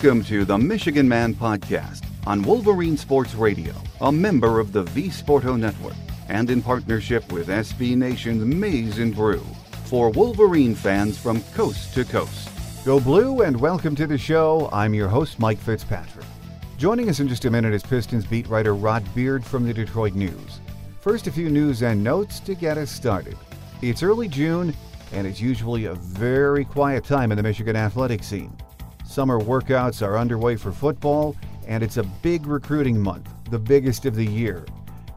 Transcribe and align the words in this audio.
Welcome 0.00 0.22
to 0.26 0.44
the 0.44 0.56
Michigan 0.56 1.08
Man 1.08 1.34
Podcast 1.34 2.04
on 2.24 2.40
Wolverine 2.42 2.96
Sports 2.96 3.34
Radio, 3.34 3.74
a 4.00 4.12
member 4.12 4.60
of 4.60 4.70
the 4.70 4.84
V 4.84 5.08
Sporto 5.08 5.58
Network, 5.58 5.96
and 6.28 6.48
in 6.50 6.62
partnership 6.62 7.32
with 7.32 7.48
SB 7.48 7.96
Nation's 7.96 8.44
Maize 8.44 9.00
and 9.00 9.12
Brew 9.12 9.44
for 9.86 10.10
Wolverine 10.10 10.76
fans 10.76 11.18
from 11.18 11.42
coast 11.52 11.94
to 11.94 12.04
coast. 12.04 12.48
Go 12.84 13.00
Blue 13.00 13.42
and 13.42 13.60
welcome 13.60 13.96
to 13.96 14.06
the 14.06 14.16
show. 14.16 14.68
I'm 14.72 14.94
your 14.94 15.08
host, 15.08 15.40
Mike 15.40 15.58
Fitzpatrick. 15.58 16.26
Joining 16.76 17.08
us 17.08 17.18
in 17.18 17.26
just 17.26 17.44
a 17.46 17.50
minute 17.50 17.74
is 17.74 17.82
Pistons 17.82 18.24
beat 18.24 18.46
writer 18.46 18.76
Rod 18.76 19.02
Beard 19.16 19.44
from 19.44 19.66
the 19.66 19.74
Detroit 19.74 20.14
News. 20.14 20.60
First, 21.00 21.26
a 21.26 21.32
few 21.32 21.50
news 21.50 21.82
and 21.82 22.04
notes 22.04 22.38
to 22.40 22.54
get 22.54 22.78
us 22.78 22.92
started. 22.92 23.36
It's 23.82 24.04
early 24.04 24.28
June, 24.28 24.72
and 25.10 25.26
it's 25.26 25.40
usually 25.40 25.86
a 25.86 25.94
very 25.94 26.64
quiet 26.64 27.04
time 27.04 27.32
in 27.32 27.36
the 27.36 27.42
Michigan 27.42 27.74
athletic 27.74 28.22
scene. 28.22 28.56
Summer 29.08 29.40
workouts 29.40 30.06
are 30.06 30.18
underway 30.18 30.54
for 30.54 30.70
football, 30.70 31.34
and 31.66 31.82
it's 31.82 31.96
a 31.96 32.02
big 32.02 32.46
recruiting 32.46 33.00
month, 33.00 33.26
the 33.48 33.58
biggest 33.58 34.04
of 34.04 34.14
the 34.14 34.24
year. 34.24 34.66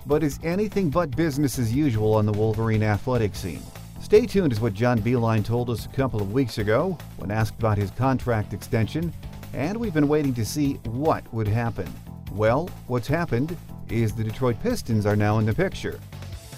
But 0.06 0.24
it's 0.24 0.40
anything 0.44 0.90
but 0.90 1.14
business 1.14 1.60
as 1.60 1.76
usual 1.76 2.14
on 2.14 2.26
the 2.26 2.32
Wolverine 2.32 2.84
athletic 2.84 3.36
scene. 3.36 3.62
Stay 4.00 4.26
tuned 4.26 4.54
is 4.54 4.62
what 4.62 4.74
John 4.74 5.02
Beilein 5.02 5.44
told 5.44 5.70
us 5.70 5.86
a 5.86 5.90
couple 5.90 6.22
of 6.22 6.32
weeks 6.32 6.58
ago 6.58 6.98
when 7.18 7.32
asked 7.32 7.60
about 7.60 7.78
his 7.78 7.92
contract 7.92 8.54
extension, 8.54 9.12
and 9.54 9.76
we've 9.76 9.94
been 9.94 10.08
waiting 10.08 10.34
to 10.36 10.46
see 10.46 10.76
what 10.86 11.26
would 11.34 11.50
happen. 11.50 11.94
Well, 12.32 12.70
what's 12.88 13.10
happened 13.10 13.58
is 13.90 14.14
the 14.14 14.24
Detroit 14.24 14.56
Pistons 14.64 15.06
are 15.06 15.18
now 15.18 15.38
in 15.38 15.46
the 15.46 15.54
picture. 15.54 16.00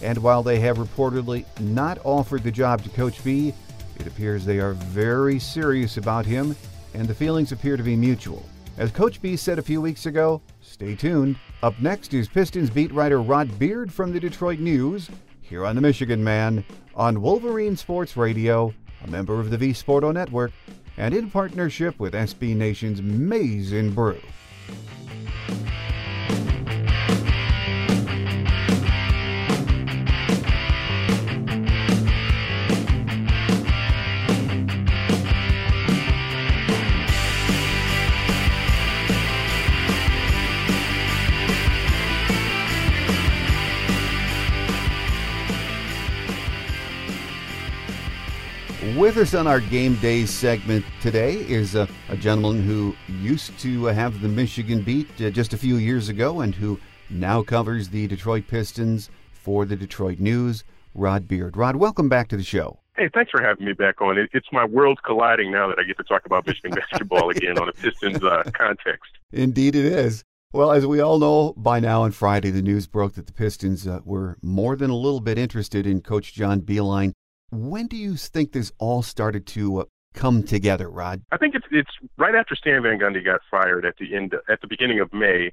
And 0.04 0.20
while 0.20 0.44
they 0.44 0.60
have 0.60 0.78
reportedly 0.78 1.46
not 1.60 1.98
offered 2.04 2.44
the 2.44 2.52
job 2.52 2.84
to 2.84 2.90
Coach 2.90 3.24
B, 3.24 3.56
it 4.00 4.06
appears 4.06 4.46
they 4.46 4.60
are 4.60 4.74
very 4.74 5.40
serious 5.40 5.98
about 5.98 6.28
him 6.28 6.56
and 6.94 7.08
the 7.08 7.16
feelings 7.16 7.52
appear 7.52 7.78
to 7.78 7.84
be 7.84 7.96
mutual. 7.96 8.46
As 8.78 8.92
Coach 8.92 9.22
B 9.22 9.36
said 9.36 9.60
a 9.60 9.64
few 9.64 9.82
weeks 9.82 10.06
ago, 10.06 10.42
stay 10.62 10.96
tuned. 10.96 11.36
Up 11.62 11.80
next 11.80 12.14
is 12.14 12.28
Pistons 12.28 12.70
beat 12.70 12.92
writer 12.92 13.22
Rod 13.22 13.60
Beard 13.60 13.94
from 13.94 14.12
the 14.12 14.20
Detroit 14.20 14.60
News, 14.60 15.10
here 15.42 15.66
on 15.66 15.76
the 15.76 15.82
Michigan 15.82 16.24
Man, 16.24 16.66
on 16.96 17.22
Wolverine 17.22 17.78
Sports 17.78 18.18
Radio, 18.18 18.74
a 19.04 19.08
member 19.08 19.40
of 19.40 19.50
the 19.50 19.58
V 19.58 19.70
Sporto 19.70 20.14
Network, 20.14 20.52
and 20.98 21.14
in 21.14 21.30
partnership 21.30 22.00
with 22.00 22.14
SB 22.14 22.56
Nation's 22.56 23.02
Maize 23.02 23.74
and 23.74 23.94
Brew. 23.94 24.20
With 49.14 49.28
us 49.28 49.36
on 49.36 49.46
our 49.46 49.60
game 49.60 49.94
day 49.98 50.26
segment 50.26 50.84
today 51.00 51.36
is 51.36 51.76
a, 51.76 51.88
a 52.10 52.18
gentleman 52.18 52.64
who 52.64 52.96
used 53.08 53.60
to 53.60 53.86
have 53.86 54.22
the 54.22 54.28
Michigan 54.28 54.82
beat 54.82 55.08
uh, 55.22 55.30
just 55.30 55.54
a 55.54 55.58
few 55.58 55.76
years 55.76 56.10
ago 56.10 56.42
and 56.42 56.56
who 56.56 56.80
now 57.12 57.44
covers 57.44 57.90
the 57.90 58.08
Detroit 58.08 58.48
Pistons 58.48 59.12
for 59.32 59.66
the 59.66 59.76
Detroit 59.76 60.18
News, 60.18 60.64
Rod 60.96 61.28
Beard. 61.28 61.56
Rod, 61.56 61.76
welcome 61.76 62.10
back 62.10 62.28
to 62.30 62.38
the 62.38 62.44
show. 62.44 62.80
Hey, 62.98 63.08
thanks 63.14 63.30
for 63.30 63.40
having 63.40 63.68
me 63.68 63.74
back 63.74 64.02
on. 64.02 64.18
It, 64.18 64.32
it's 64.34 64.48
my 64.52 64.66
world 64.66 64.98
colliding 65.06 65.52
now 65.52 65.68
that 65.68 65.78
I 65.78 65.84
get 65.84 65.98
to 65.98 66.04
talk 66.04 66.26
about 66.26 66.48
Michigan 66.48 66.72
basketball 66.92 67.30
again 67.30 67.60
on 67.60 67.70
a 67.70 67.74
Pistons 67.74 68.24
uh, 68.24 68.42
context. 68.56 69.12
Indeed, 69.32 69.76
it 69.76 69.86
is. 69.86 70.24
Well, 70.54 70.72
as 70.72 70.88
we 70.88 71.02
all 71.02 71.20
know 71.20 71.54
by 71.56 71.80
now, 71.80 72.02
on 72.02 72.14
Friday, 72.14 72.50
the 72.50 72.64
news 72.64 72.88
broke 72.88 73.14
that 73.14 73.28
the 73.28 73.34
Pistons 73.34 73.86
uh, 73.86 74.00
were 74.04 74.40
more 74.42 74.76
than 74.76 74.90
a 74.90 74.96
little 74.96 75.22
bit 75.22 75.38
interested 75.38 75.86
in 75.86 76.02
Coach 76.02 76.34
John 76.34 76.62
Beilein 76.62 77.14
when 77.54 77.88
do 77.88 77.96
you 77.96 78.16
think 78.16 78.52
this 78.52 78.72
all 78.78 79.02
started 79.02 79.46
to 79.48 79.82
uh, 79.82 79.86
come 80.14 80.44
together, 80.44 80.90
Rod? 80.90 81.22
I 81.32 81.38
think 81.38 81.56
it's 81.56 81.66
it's 81.72 81.92
right 82.18 82.36
after 82.36 82.56
Stan 82.56 82.84
Van 82.84 83.00
Gundy 83.00 83.24
got 83.24 83.42
fired 83.50 83.86
at 83.86 83.98
the 83.98 84.16
end 84.16 84.36
at 84.50 84.62
the 84.62 84.68
beginning 84.68 85.00
of 85.00 85.14
May 85.14 85.52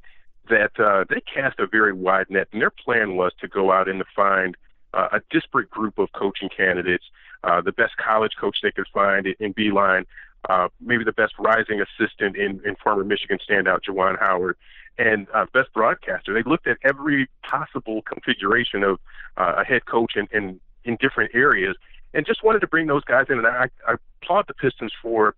that 0.48 0.72
uh, 0.78 1.04
they 1.08 1.20
cast 1.20 1.58
a 1.58 1.66
very 1.66 1.92
wide 1.92 2.26
net, 2.28 2.48
and 2.52 2.60
their 2.60 2.70
plan 2.70 3.16
was 3.16 3.32
to 3.40 3.48
go 3.48 3.72
out 3.72 3.88
and 3.88 4.00
to 4.00 4.04
find 4.14 4.56
uh, 4.94 5.08
a 5.12 5.20
disparate 5.30 5.70
group 5.70 5.98
of 5.98 6.08
coaching 6.12 6.48
candidates, 6.54 7.04
uh, 7.44 7.60
the 7.60 7.72
best 7.72 7.96
college 7.96 8.32
coach 8.40 8.58
they 8.62 8.72
could 8.72 8.86
find 8.92 9.26
in 9.38 9.54
Beilein, 9.54 10.04
uh, 10.48 10.68
maybe 10.80 11.04
the 11.04 11.12
best 11.12 11.34
rising 11.38 11.80
assistant 11.80 12.36
in, 12.36 12.60
in 12.64 12.74
former 12.82 13.04
Michigan 13.04 13.38
standout 13.48 13.80
Juwan 13.88 14.18
Howard, 14.18 14.56
and 14.98 15.26
uh, 15.34 15.46
best 15.52 15.72
broadcaster. 15.72 16.34
They 16.34 16.48
looked 16.48 16.66
at 16.66 16.78
every 16.82 17.28
possible 17.42 18.02
configuration 18.02 18.82
of 18.82 18.98
uh, 19.36 19.54
a 19.58 19.64
head 19.64 19.86
coach 19.86 20.12
and, 20.16 20.28
and 20.32 20.60
in 20.84 20.96
different 21.00 21.32
areas, 21.34 21.76
and 22.14 22.26
just 22.26 22.42
wanted 22.42 22.60
to 22.60 22.66
bring 22.66 22.86
those 22.86 23.04
guys 23.04 23.26
in. 23.28 23.38
And 23.38 23.46
I, 23.46 23.68
I 23.86 23.94
applaud 24.22 24.46
the 24.48 24.54
Pistons 24.54 24.92
for 25.02 25.34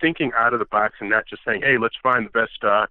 thinking 0.00 0.32
out 0.36 0.52
of 0.52 0.58
the 0.58 0.66
box 0.66 0.96
and 1.00 1.10
not 1.10 1.26
just 1.26 1.42
saying, 1.44 1.62
"Hey, 1.62 1.78
let's 1.78 1.96
find 2.02 2.26
the 2.26 2.30
best 2.30 2.62
uh, 2.62 2.86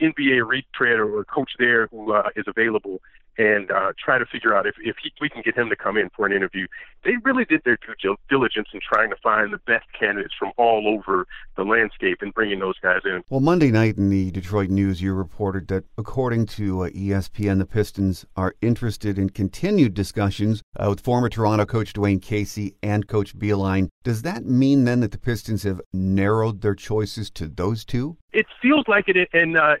NBA 0.00 0.46
retread 0.46 0.98
or 0.98 1.24
coach 1.24 1.52
there 1.58 1.86
who 1.88 2.12
uh, 2.12 2.30
is 2.36 2.44
available." 2.46 3.00
And 3.36 3.70
uh, 3.70 3.92
try 4.02 4.18
to 4.18 4.26
figure 4.26 4.54
out 4.54 4.66
if, 4.66 4.76
if 4.78 4.96
he, 5.02 5.12
we 5.20 5.28
can 5.28 5.42
get 5.42 5.56
him 5.56 5.68
to 5.68 5.76
come 5.76 5.96
in 5.96 6.08
for 6.14 6.24
an 6.26 6.32
interview. 6.32 6.66
They 7.04 7.12
really 7.24 7.44
did 7.44 7.62
their 7.64 7.78
due 8.00 8.16
diligence 8.28 8.68
in 8.72 8.80
trying 8.80 9.10
to 9.10 9.16
find 9.22 9.52
the 9.52 9.58
best 9.58 9.86
candidates 9.98 10.34
from 10.38 10.52
all 10.56 10.86
over 10.86 11.26
the 11.56 11.64
landscape 11.64 12.18
and 12.20 12.32
bringing 12.32 12.60
those 12.60 12.78
guys 12.80 13.00
in. 13.04 13.22
Well, 13.28 13.40
Monday 13.40 13.70
night 13.70 13.96
in 13.96 14.08
the 14.08 14.30
Detroit 14.30 14.70
News, 14.70 15.02
you 15.02 15.14
reported 15.14 15.68
that 15.68 15.84
according 15.98 16.46
to 16.46 16.84
uh, 16.84 16.90
ESPN, 16.90 17.58
the 17.58 17.66
Pistons 17.66 18.24
are 18.36 18.54
interested 18.60 19.18
in 19.18 19.30
continued 19.30 19.94
discussions 19.94 20.62
uh, 20.76 20.86
with 20.88 21.00
former 21.00 21.28
Toronto 21.28 21.64
coach 21.66 21.92
Dwane 21.92 22.22
Casey 22.22 22.76
and 22.82 23.08
Coach 23.08 23.36
Beilein. 23.36 23.88
Does 24.04 24.22
that 24.22 24.44
mean 24.44 24.84
then 24.84 25.00
that 25.00 25.10
the 25.10 25.18
Pistons 25.18 25.64
have 25.64 25.80
narrowed 25.92 26.60
their 26.60 26.74
choices 26.74 27.30
to 27.30 27.48
those 27.48 27.84
two? 27.84 28.16
It 28.32 28.46
feels 28.62 28.84
like 28.88 29.08
it, 29.08 29.28
and 29.32 29.56
uh, 29.56 29.76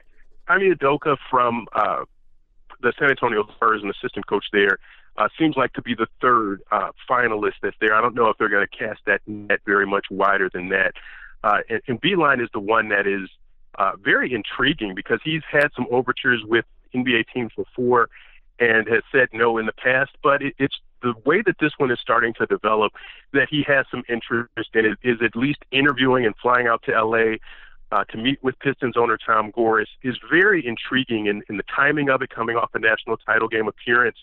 Ime 0.48 0.74
Udoka 0.74 1.16
from 1.30 1.66
uh, 1.74 2.04
the 2.84 2.92
San 2.98 3.10
Antonio 3.10 3.46
Spurs, 3.56 3.82
an 3.82 3.90
assistant 3.90 4.26
coach 4.26 4.44
there, 4.52 4.78
uh, 5.16 5.28
seems 5.38 5.56
like 5.56 5.72
to 5.72 5.82
be 5.82 5.94
the 5.94 6.06
third 6.20 6.62
uh, 6.70 6.90
finalist 7.08 7.54
that's 7.62 7.76
there. 7.80 7.94
I 7.94 8.00
don't 8.00 8.14
know 8.14 8.28
if 8.28 8.38
they're 8.38 8.48
going 8.48 8.66
to 8.66 8.76
cast 8.76 9.00
that 9.06 9.20
net 9.26 9.60
very 9.64 9.86
much 9.86 10.06
wider 10.10 10.50
than 10.52 10.68
that. 10.70 10.94
Uh, 11.42 11.58
and, 11.68 11.80
and 11.88 12.00
Beilein 12.00 12.42
is 12.42 12.48
the 12.52 12.60
one 12.60 12.88
that 12.88 13.06
is 13.06 13.28
uh, 13.78 13.92
very 14.02 14.32
intriguing 14.32 14.94
because 14.94 15.20
he's 15.24 15.42
had 15.50 15.68
some 15.74 15.86
overtures 15.90 16.42
with 16.44 16.64
NBA 16.94 17.24
teams 17.32 17.52
before 17.56 18.08
and 18.58 18.88
has 18.88 19.02
said 19.10 19.28
no 19.32 19.58
in 19.58 19.66
the 19.66 19.72
past. 19.72 20.12
But 20.22 20.42
it, 20.42 20.54
it's 20.58 20.78
the 21.02 21.14
way 21.24 21.42
that 21.42 21.56
this 21.60 21.72
one 21.76 21.90
is 21.90 21.98
starting 22.00 22.34
to 22.34 22.46
develop 22.46 22.92
that 23.32 23.48
he 23.50 23.64
has 23.66 23.86
some 23.90 24.02
interest 24.08 24.70
in 24.74 24.86
it, 24.86 24.98
is 25.02 25.18
at 25.22 25.36
least 25.36 25.58
interviewing 25.70 26.24
and 26.24 26.34
flying 26.40 26.66
out 26.66 26.82
to 26.84 26.92
LA 26.92 27.36
uh, 27.94 28.04
to 28.04 28.18
meet 28.18 28.42
with 28.42 28.58
Pistons 28.58 28.96
owner 28.96 29.16
Tom 29.16 29.52
Gores 29.52 29.88
is 30.02 30.16
very 30.28 30.66
intriguing 30.66 31.26
in, 31.26 31.42
in 31.48 31.56
the 31.56 31.62
timing 31.74 32.10
of 32.10 32.22
it 32.22 32.30
coming 32.30 32.56
off 32.56 32.70
a 32.74 32.80
national 32.80 33.16
title 33.18 33.46
game 33.46 33.68
appearance 33.68 34.16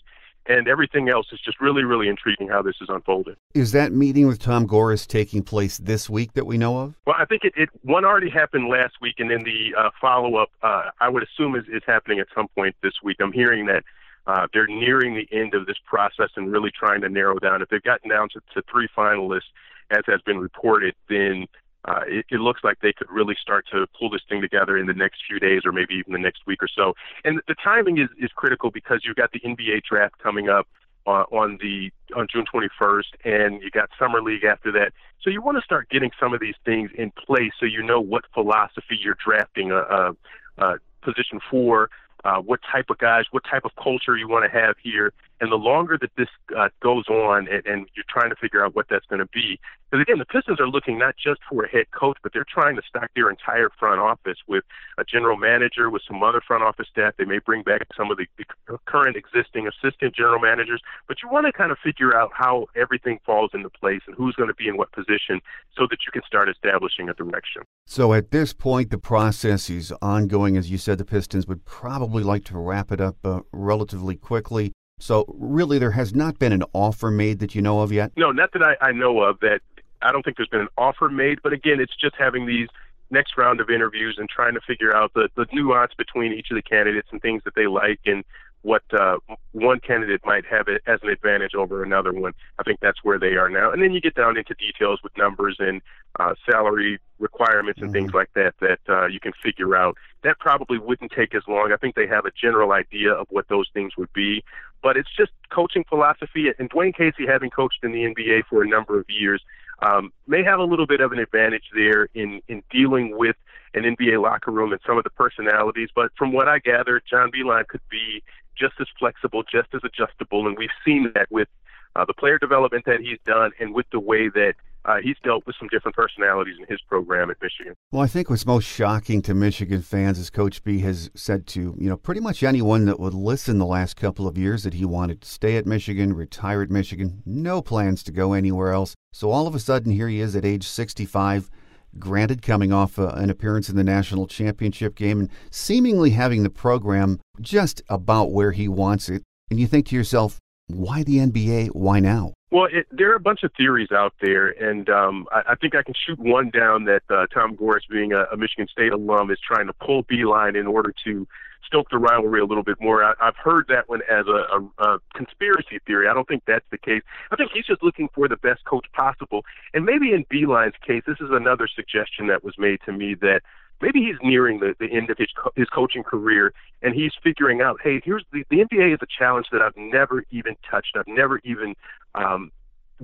and 0.46 0.66
everything 0.66 1.08
else 1.08 1.28
is 1.32 1.40
just 1.40 1.60
really, 1.60 1.84
really 1.84 2.08
intriguing 2.08 2.48
how 2.48 2.60
this 2.62 2.74
is 2.80 2.88
unfolding. 2.90 3.36
Is 3.54 3.72
that 3.72 3.92
meeting 3.92 4.26
with 4.26 4.40
Tom 4.40 4.66
Gores 4.66 5.06
taking 5.06 5.42
place 5.42 5.78
this 5.78 6.10
week 6.10 6.32
that 6.32 6.44
we 6.44 6.58
know 6.58 6.80
of? 6.80 6.94
Well, 7.06 7.14
I 7.16 7.24
think 7.24 7.44
it, 7.44 7.52
it 7.56 7.68
one 7.82 8.04
already 8.04 8.28
happened 8.28 8.68
last 8.68 8.94
week, 9.00 9.14
and 9.18 9.30
then 9.30 9.44
the 9.44 9.72
uh, 9.78 9.90
follow 10.00 10.36
up, 10.36 10.50
uh, 10.62 10.90
I 11.00 11.08
would 11.08 11.22
assume, 11.22 11.54
is, 11.54 11.64
is 11.72 11.82
happening 11.86 12.18
at 12.18 12.26
some 12.34 12.48
point 12.48 12.74
this 12.82 12.94
week. 13.04 13.18
I'm 13.20 13.32
hearing 13.32 13.66
that 13.66 13.84
uh, 14.26 14.48
they're 14.52 14.66
nearing 14.66 15.14
the 15.14 15.28
end 15.30 15.54
of 15.54 15.66
this 15.66 15.78
process 15.86 16.30
and 16.34 16.50
really 16.50 16.72
trying 16.76 17.02
to 17.02 17.08
narrow 17.08 17.38
down. 17.38 17.62
If 17.62 17.68
they've 17.68 17.82
gotten 17.82 18.10
down 18.10 18.28
to, 18.30 18.40
to 18.54 18.62
three 18.70 18.88
finalists, 18.96 19.52
as 19.92 20.02
has 20.06 20.20
been 20.22 20.38
reported, 20.38 20.94
then 21.08 21.46
uh, 21.84 22.00
it, 22.06 22.26
it 22.30 22.38
looks 22.38 22.62
like 22.62 22.78
they 22.80 22.92
could 22.92 23.10
really 23.10 23.36
start 23.40 23.66
to 23.72 23.86
pull 23.98 24.10
this 24.10 24.22
thing 24.28 24.40
together 24.40 24.76
in 24.76 24.86
the 24.86 24.94
next 24.94 25.22
few 25.26 25.38
days 25.38 25.62
or 25.64 25.72
maybe 25.72 25.94
even 25.94 26.12
the 26.12 26.18
next 26.18 26.46
week 26.46 26.62
or 26.62 26.68
so. 26.68 26.94
And 27.24 27.40
the 27.48 27.56
timing 27.62 27.98
is, 27.98 28.08
is 28.18 28.30
critical 28.34 28.70
because 28.70 29.00
you've 29.04 29.16
got 29.16 29.32
the 29.32 29.40
NBA 29.40 29.82
draft 29.88 30.18
coming 30.18 30.48
up 30.48 30.68
uh, 31.06 31.24
on 31.32 31.58
the 31.60 31.90
on 32.14 32.28
June 32.32 32.44
21st, 32.52 33.02
and 33.24 33.62
you 33.62 33.70
got 33.70 33.90
summer 33.98 34.22
league 34.22 34.44
after 34.44 34.70
that. 34.72 34.92
So 35.20 35.30
you 35.30 35.42
want 35.42 35.58
to 35.58 35.62
start 35.62 35.88
getting 35.88 36.10
some 36.20 36.32
of 36.32 36.40
these 36.40 36.54
things 36.64 36.90
in 36.96 37.10
place 37.10 37.52
so 37.58 37.66
you 37.66 37.82
know 37.82 38.00
what 38.00 38.24
philosophy 38.32 38.98
you're 39.00 39.16
drafting 39.24 39.72
a, 39.72 39.78
a, 39.78 40.16
a 40.58 40.74
position 41.02 41.40
for, 41.50 41.90
uh, 42.24 42.38
what 42.38 42.60
type 42.70 42.86
of 42.90 42.98
guys, 42.98 43.24
what 43.32 43.42
type 43.44 43.64
of 43.64 43.72
culture 43.82 44.16
you 44.16 44.28
want 44.28 44.44
to 44.44 44.50
have 44.50 44.76
here, 44.82 45.12
And 45.42 45.50
the 45.50 45.56
longer 45.56 45.98
that 46.00 46.12
this 46.16 46.28
uh, 46.56 46.68
goes 46.80 47.08
on 47.08 47.48
and, 47.48 47.66
and 47.66 47.88
you're 47.96 48.04
trying 48.08 48.30
to 48.30 48.36
figure 48.36 48.64
out 48.64 48.76
what 48.76 48.86
that's 48.88 49.06
going 49.06 49.18
to 49.18 49.26
be, 49.26 49.58
because 49.90 50.00
again, 50.00 50.20
the 50.20 50.24
Pistons 50.24 50.60
are 50.60 50.68
looking 50.68 51.00
not 51.00 51.16
just 51.22 51.40
for 51.50 51.64
a 51.64 51.68
head 51.68 51.90
coach, 51.90 52.16
but 52.22 52.32
they're 52.32 52.46
trying 52.48 52.76
to 52.76 52.82
stock 52.88 53.10
their 53.16 53.28
entire 53.28 53.68
front 53.76 54.00
office 54.00 54.38
with 54.46 54.62
a 54.98 55.04
general 55.04 55.36
manager, 55.36 55.90
with 55.90 56.02
some 56.06 56.22
other 56.22 56.40
front 56.40 56.62
office 56.62 56.86
staff. 56.88 57.14
They 57.18 57.24
may 57.24 57.40
bring 57.40 57.64
back 57.64 57.88
some 57.96 58.12
of 58.12 58.18
the, 58.18 58.26
the 58.38 58.78
current 58.86 59.16
existing 59.16 59.66
assistant 59.66 60.14
general 60.14 60.38
managers, 60.38 60.80
but 61.08 61.16
you 61.24 61.28
want 61.28 61.46
to 61.46 61.52
kind 61.52 61.72
of 61.72 61.78
figure 61.82 62.16
out 62.16 62.30
how 62.32 62.68
everything 62.76 63.18
falls 63.26 63.50
into 63.52 63.68
place 63.68 64.00
and 64.06 64.14
who's 64.14 64.36
going 64.36 64.48
to 64.48 64.54
be 64.54 64.68
in 64.68 64.76
what 64.76 64.92
position 64.92 65.40
so 65.76 65.88
that 65.90 65.98
you 66.06 66.12
can 66.12 66.22
start 66.24 66.48
establishing 66.48 67.08
a 67.08 67.14
direction. 67.14 67.62
So 67.86 68.14
at 68.14 68.30
this 68.30 68.52
point, 68.52 68.90
the 68.90 68.98
process 68.98 69.68
is 69.68 69.92
ongoing. 70.00 70.56
As 70.56 70.70
you 70.70 70.78
said, 70.78 70.98
the 70.98 71.04
Pistons 71.04 71.48
would 71.48 71.64
probably 71.64 72.22
like 72.22 72.44
to 72.44 72.56
wrap 72.56 72.92
it 72.92 73.00
up 73.00 73.16
uh, 73.24 73.40
relatively 73.50 74.14
quickly. 74.14 74.72
So 75.02 75.24
really, 75.36 75.80
there 75.80 75.90
has 75.90 76.14
not 76.14 76.38
been 76.38 76.52
an 76.52 76.62
offer 76.72 77.10
made 77.10 77.40
that 77.40 77.56
you 77.56 77.60
know 77.60 77.80
of 77.80 77.90
yet. 77.90 78.12
No, 78.16 78.30
not 78.30 78.52
that 78.52 78.62
I, 78.62 78.76
I 78.80 78.92
know 78.92 79.20
of. 79.20 79.40
That 79.40 79.60
I 80.00 80.12
don't 80.12 80.24
think 80.24 80.36
there's 80.36 80.48
been 80.48 80.60
an 80.60 80.68
offer 80.78 81.08
made. 81.08 81.40
But 81.42 81.52
again, 81.52 81.80
it's 81.80 81.96
just 81.96 82.14
having 82.16 82.46
these 82.46 82.68
next 83.10 83.36
round 83.36 83.60
of 83.60 83.68
interviews 83.68 84.16
and 84.18 84.28
trying 84.28 84.54
to 84.54 84.60
figure 84.60 84.94
out 84.94 85.12
the, 85.14 85.28
the 85.34 85.46
nuance 85.52 85.92
between 85.98 86.32
each 86.32 86.52
of 86.52 86.54
the 86.54 86.62
candidates 86.62 87.08
and 87.10 87.20
things 87.20 87.42
that 87.44 87.56
they 87.56 87.66
like 87.66 87.98
and 88.06 88.24
what 88.62 88.82
uh, 88.92 89.16
one 89.50 89.80
candidate 89.80 90.20
might 90.24 90.46
have 90.46 90.68
it 90.68 90.82
as 90.86 91.00
an 91.02 91.08
advantage 91.08 91.54
over 91.54 91.82
another 91.82 92.12
one. 92.12 92.32
I 92.60 92.62
think 92.62 92.78
that's 92.80 93.02
where 93.02 93.18
they 93.18 93.34
are 93.34 93.50
now. 93.50 93.72
And 93.72 93.82
then 93.82 93.90
you 93.90 94.00
get 94.00 94.14
down 94.14 94.36
into 94.36 94.54
details 94.54 95.00
with 95.02 95.16
numbers 95.16 95.56
and 95.58 95.82
uh, 96.20 96.34
salary 96.48 97.00
requirements 97.18 97.80
and 97.80 97.88
mm-hmm. 97.88 98.04
things 98.04 98.14
like 98.14 98.30
that 98.34 98.54
that 98.60 98.78
uh, 98.88 99.06
you 99.06 99.18
can 99.18 99.32
figure 99.42 99.74
out. 99.74 99.96
That 100.22 100.38
probably 100.38 100.78
wouldn't 100.78 101.10
take 101.10 101.34
as 101.34 101.42
long. 101.48 101.72
I 101.72 101.76
think 101.76 101.96
they 101.96 102.06
have 102.06 102.24
a 102.24 102.30
general 102.30 102.70
idea 102.70 103.12
of 103.12 103.26
what 103.30 103.48
those 103.48 103.68
things 103.74 103.96
would 103.96 104.12
be. 104.12 104.44
But 104.82 104.96
it's 104.96 105.08
just 105.16 105.32
coaching 105.50 105.84
philosophy. 105.88 106.46
And 106.58 106.68
Dwane 106.70 106.94
Casey, 106.94 107.26
having 107.26 107.50
coached 107.50 107.78
in 107.82 107.92
the 107.92 108.04
NBA 108.04 108.44
for 108.48 108.62
a 108.62 108.68
number 108.68 108.98
of 108.98 109.06
years, 109.08 109.42
um, 109.80 110.12
may 110.26 110.42
have 110.42 110.58
a 110.58 110.64
little 110.64 110.86
bit 110.86 111.00
of 111.00 111.12
an 111.12 111.18
advantage 111.18 111.64
there 111.74 112.08
in, 112.14 112.40
in 112.48 112.62
dealing 112.70 113.16
with 113.16 113.36
an 113.74 113.82
NBA 113.82 114.22
locker 114.22 114.50
room 114.50 114.72
and 114.72 114.80
some 114.86 114.98
of 114.98 115.04
the 115.04 115.10
personalities. 115.10 115.88
But 115.94 116.12
from 116.16 116.32
what 116.32 116.48
I 116.48 116.58
gather, 116.58 117.00
John 117.08 117.30
Beilein 117.30 117.66
could 117.66 117.80
be 117.90 118.22
just 118.56 118.74
as 118.80 118.86
flexible, 118.98 119.42
just 119.42 119.68
as 119.74 119.80
adjustable, 119.84 120.46
and 120.46 120.56
we've 120.58 120.70
seen 120.84 121.10
that 121.14 121.30
with 121.30 121.48
uh, 121.96 122.04
the 122.04 122.14
player 122.14 122.38
development 122.38 122.84
that 122.86 123.00
he's 123.00 123.18
done 123.26 123.50
and 123.60 123.74
with 123.74 123.86
the 123.90 124.00
way 124.00 124.28
that 124.28 124.54
uh, 124.84 124.96
he's 125.02 125.16
dealt 125.22 125.46
with 125.46 125.56
some 125.58 125.68
different 125.68 125.96
personalities 125.96 126.56
in 126.58 126.66
his 126.68 126.80
program 126.88 127.30
at 127.30 127.36
Michigan. 127.40 127.74
Well, 127.92 128.02
I 128.02 128.06
think 128.06 128.30
what's 128.30 128.46
most 128.46 128.64
shocking 128.64 129.22
to 129.22 129.34
Michigan 129.34 129.82
fans 129.82 130.18
is 130.18 130.30
Coach 130.30 130.62
B 130.64 130.80
has 130.80 131.10
said 131.14 131.46
to 131.48 131.74
you 131.78 131.88
know 131.88 131.96
pretty 131.96 132.20
much 132.20 132.42
anyone 132.42 132.84
that 132.86 132.98
would 132.98 133.14
listen 133.14 133.58
the 133.58 133.66
last 133.66 133.96
couple 133.96 134.26
of 134.26 134.36
years 134.36 134.64
that 134.64 134.74
he 134.74 134.84
wanted 134.84 135.22
to 135.22 135.28
stay 135.28 135.56
at 135.56 135.66
Michigan, 135.66 136.12
retire 136.12 136.62
at 136.62 136.70
Michigan, 136.70 137.22
no 137.24 137.62
plans 137.62 138.02
to 138.04 138.12
go 138.12 138.32
anywhere 138.32 138.72
else. 138.72 138.94
So 139.12 139.30
all 139.30 139.46
of 139.46 139.54
a 139.54 139.60
sudden, 139.60 139.92
here 139.92 140.08
he 140.08 140.20
is 140.20 140.34
at 140.34 140.44
age 140.44 140.66
65 140.66 141.50
granted 141.98 142.42
coming 142.42 142.72
off 142.72 142.98
uh, 142.98 143.08
an 143.08 143.30
appearance 143.30 143.68
in 143.68 143.76
the 143.76 143.84
national 143.84 144.26
championship 144.26 144.94
game 144.94 145.20
and 145.20 145.30
seemingly 145.50 146.10
having 146.10 146.42
the 146.42 146.50
program 146.50 147.20
just 147.40 147.82
about 147.88 148.32
where 148.32 148.52
he 148.52 148.68
wants 148.68 149.08
it. 149.08 149.22
And 149.50 149.60
you 149.60 149.66
think 149.66 149.86
to 149.88 149.96
yourself, 149.96 150.38
why 150.68 151.02
the 151.02 151.18
NBA? 151.18 151.68
Why 151.68 152.00
now? 152.00 152.34
Well, 152.50 152.68
it, 152.70 152.86
there 152.90 153.10
are 153.12 153.16
a 153.16 153.20
bunch 153.20 153.44
of 153.44 153.52
theories 153.56 153.90
out 153.92 154.14
there, 154.20 154.48
and 154.48 154.88
um, 154.90 155.26
I, 155.32 155.52
I 155.52 155.54
think 155.54 155.74
I 155.74 155.82
can 155.82 155.94
shoot 156.06 156.18
one 156.18 156.50
down 156.50 156.84
that 156.84 157.02
uh, 157.08 157.26
Tom 157.32 157.54
Gores, 157.54 157.86
being 157.90 158.12
a, 158.12 158.24
a 158.32 158.36
Michigan 158.36 158.68
State 158.70 158.92
alum, 158.92 159.30
is 159.30 159.38
trying 159.46 159.66
to 159.66 159.72
pull 159.72 160.04
Beilein 160.04 160.58
in 160.58 160.66
order 160.66 160.92
to 161.04 161.26
stoke 161.66 161.88
the 161.90 161.96
rivalry 161.96 162.40
a 162.40 162.44
little 162.44 162.62
bit 162.62 162.76
more. 162.80 163.02
I, 163.02 163.14
I've 163.20 163.36
heard 163.36 163.66
that 163.68 163.88
one 163.88 164.02
as 164.10 164.26
a, 164.26 164.58
a, 164.58 164.86
a 164.86 164.98
conspiracy 165.14 165.78
theory. 165.86 166.08
I 166.08 166.14
don't 166.14 166.28
think 166.28 166.42
that's 166.46 166.66
the 166.70 166.78
case. 166.78 167.02
I 167.30 167.36
think 167.36 167.52
he's 167.54 167.64
just 167.64 167.82
looking 167.82 168.08
for 168.14 168.28
the 168.28 168.36
best 168.36 168.64
coach 168.66 168.86
possible. 168.92 169.44
And 169.72 169.86
maybe 169.86 170.12
in 170.12 170.26
Beilein's 170.26 170.76
case, 170.86 171.02
this 171.06 171.18
is 171.20 171.30
another 171.30 171.66
suggestion 171.74 172.26
that 172.26 172.44
was 172.44 172.54
made 172.58 172.80
to 172.84 172.92
me 172.92 173.14
that 173.22 173.40
maybe 173.82 174.00
he's 174.00 174.16
nearing 174.22 174.60
the, 174.60 174.74
the 174.78 174.90
end 174.90 175.10
of 175.10 175.18
his 175.18 175.28
his 175.56 175.68
coaching 175.68 176.02
career 176.02 176.54
and 176.80 176.94
he's 176.94 177.12
figuring 177.22 177.60
out, 177.60 177.80
hey, 177.82 178.00
here's 178.02 178.24
the 178.32 178.44
the 178.48 178.58
NBA 178.58 178.94
is 178.94 179.00
a 179.02 179.06
challenge 179.18 179.46
that 179.52 179.60
I've 179.60 179.76
never 179.76 180.24
even 180.30 180.56
touched. 180.68 180.96
I've 180.96 181.08
never 181.08 181.40
even 181.44 181.74
um, 182.14 182.52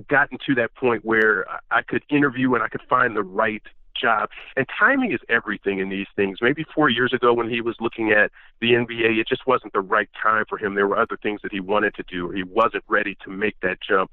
gotten 0.07 0.37
to 0.47 0.55
that 0.55 0.73
point 0.75 1.05
where 1.05 1.45
I 1.69 1.81
could 1.81 2.03
interview 2.09 2.53
and 2.55 2.63
I 2.63 2.69
could 2.69 2.81
find 2.89 3.15
the 3.15 3.23
right 3.23 3.63
job. 3.99 4.29
And 4.55 4.65
timing 4.79 5.11
is 5.11 5.19
everything 5.27 5.79
in 5.79 5.89
these 5.89 6.07
things. 6.15 6.39
Maybe 6.41 6.65
four 6.73 6.89
years 6.89 7.13
ago 7.13 7.33
when 7.33 7.49
he 7.49 7.61
was 7.61 7.75
looking 7.79 8.11
at 8.11 8.31
the 8.61 8.71
NBA, 8.71 9.19
it 9.19 9.27
just 9.27 9.45
wasn't 9.45 9.73
the 9.73 9.81
right 9.81 10.09
time 10.21 10.45
for 10.47 10.57
him. 10.57 10.75
There 10.75 10.87
were 10.87 10.97
other 10.97 11.17
things 11.21 11.41
that 11.43 11.51
he 11.51 11.59
wanted 11.59 11.95
to 11.95 12.03
do, 12.03 12.29
he 12.29 12.43
wasn't 12.43 12.83
ready 12.87 13.17
to 13.25 13.29
make 13.29 13.59
that 13.61 13.79
jump. 13.81 14.11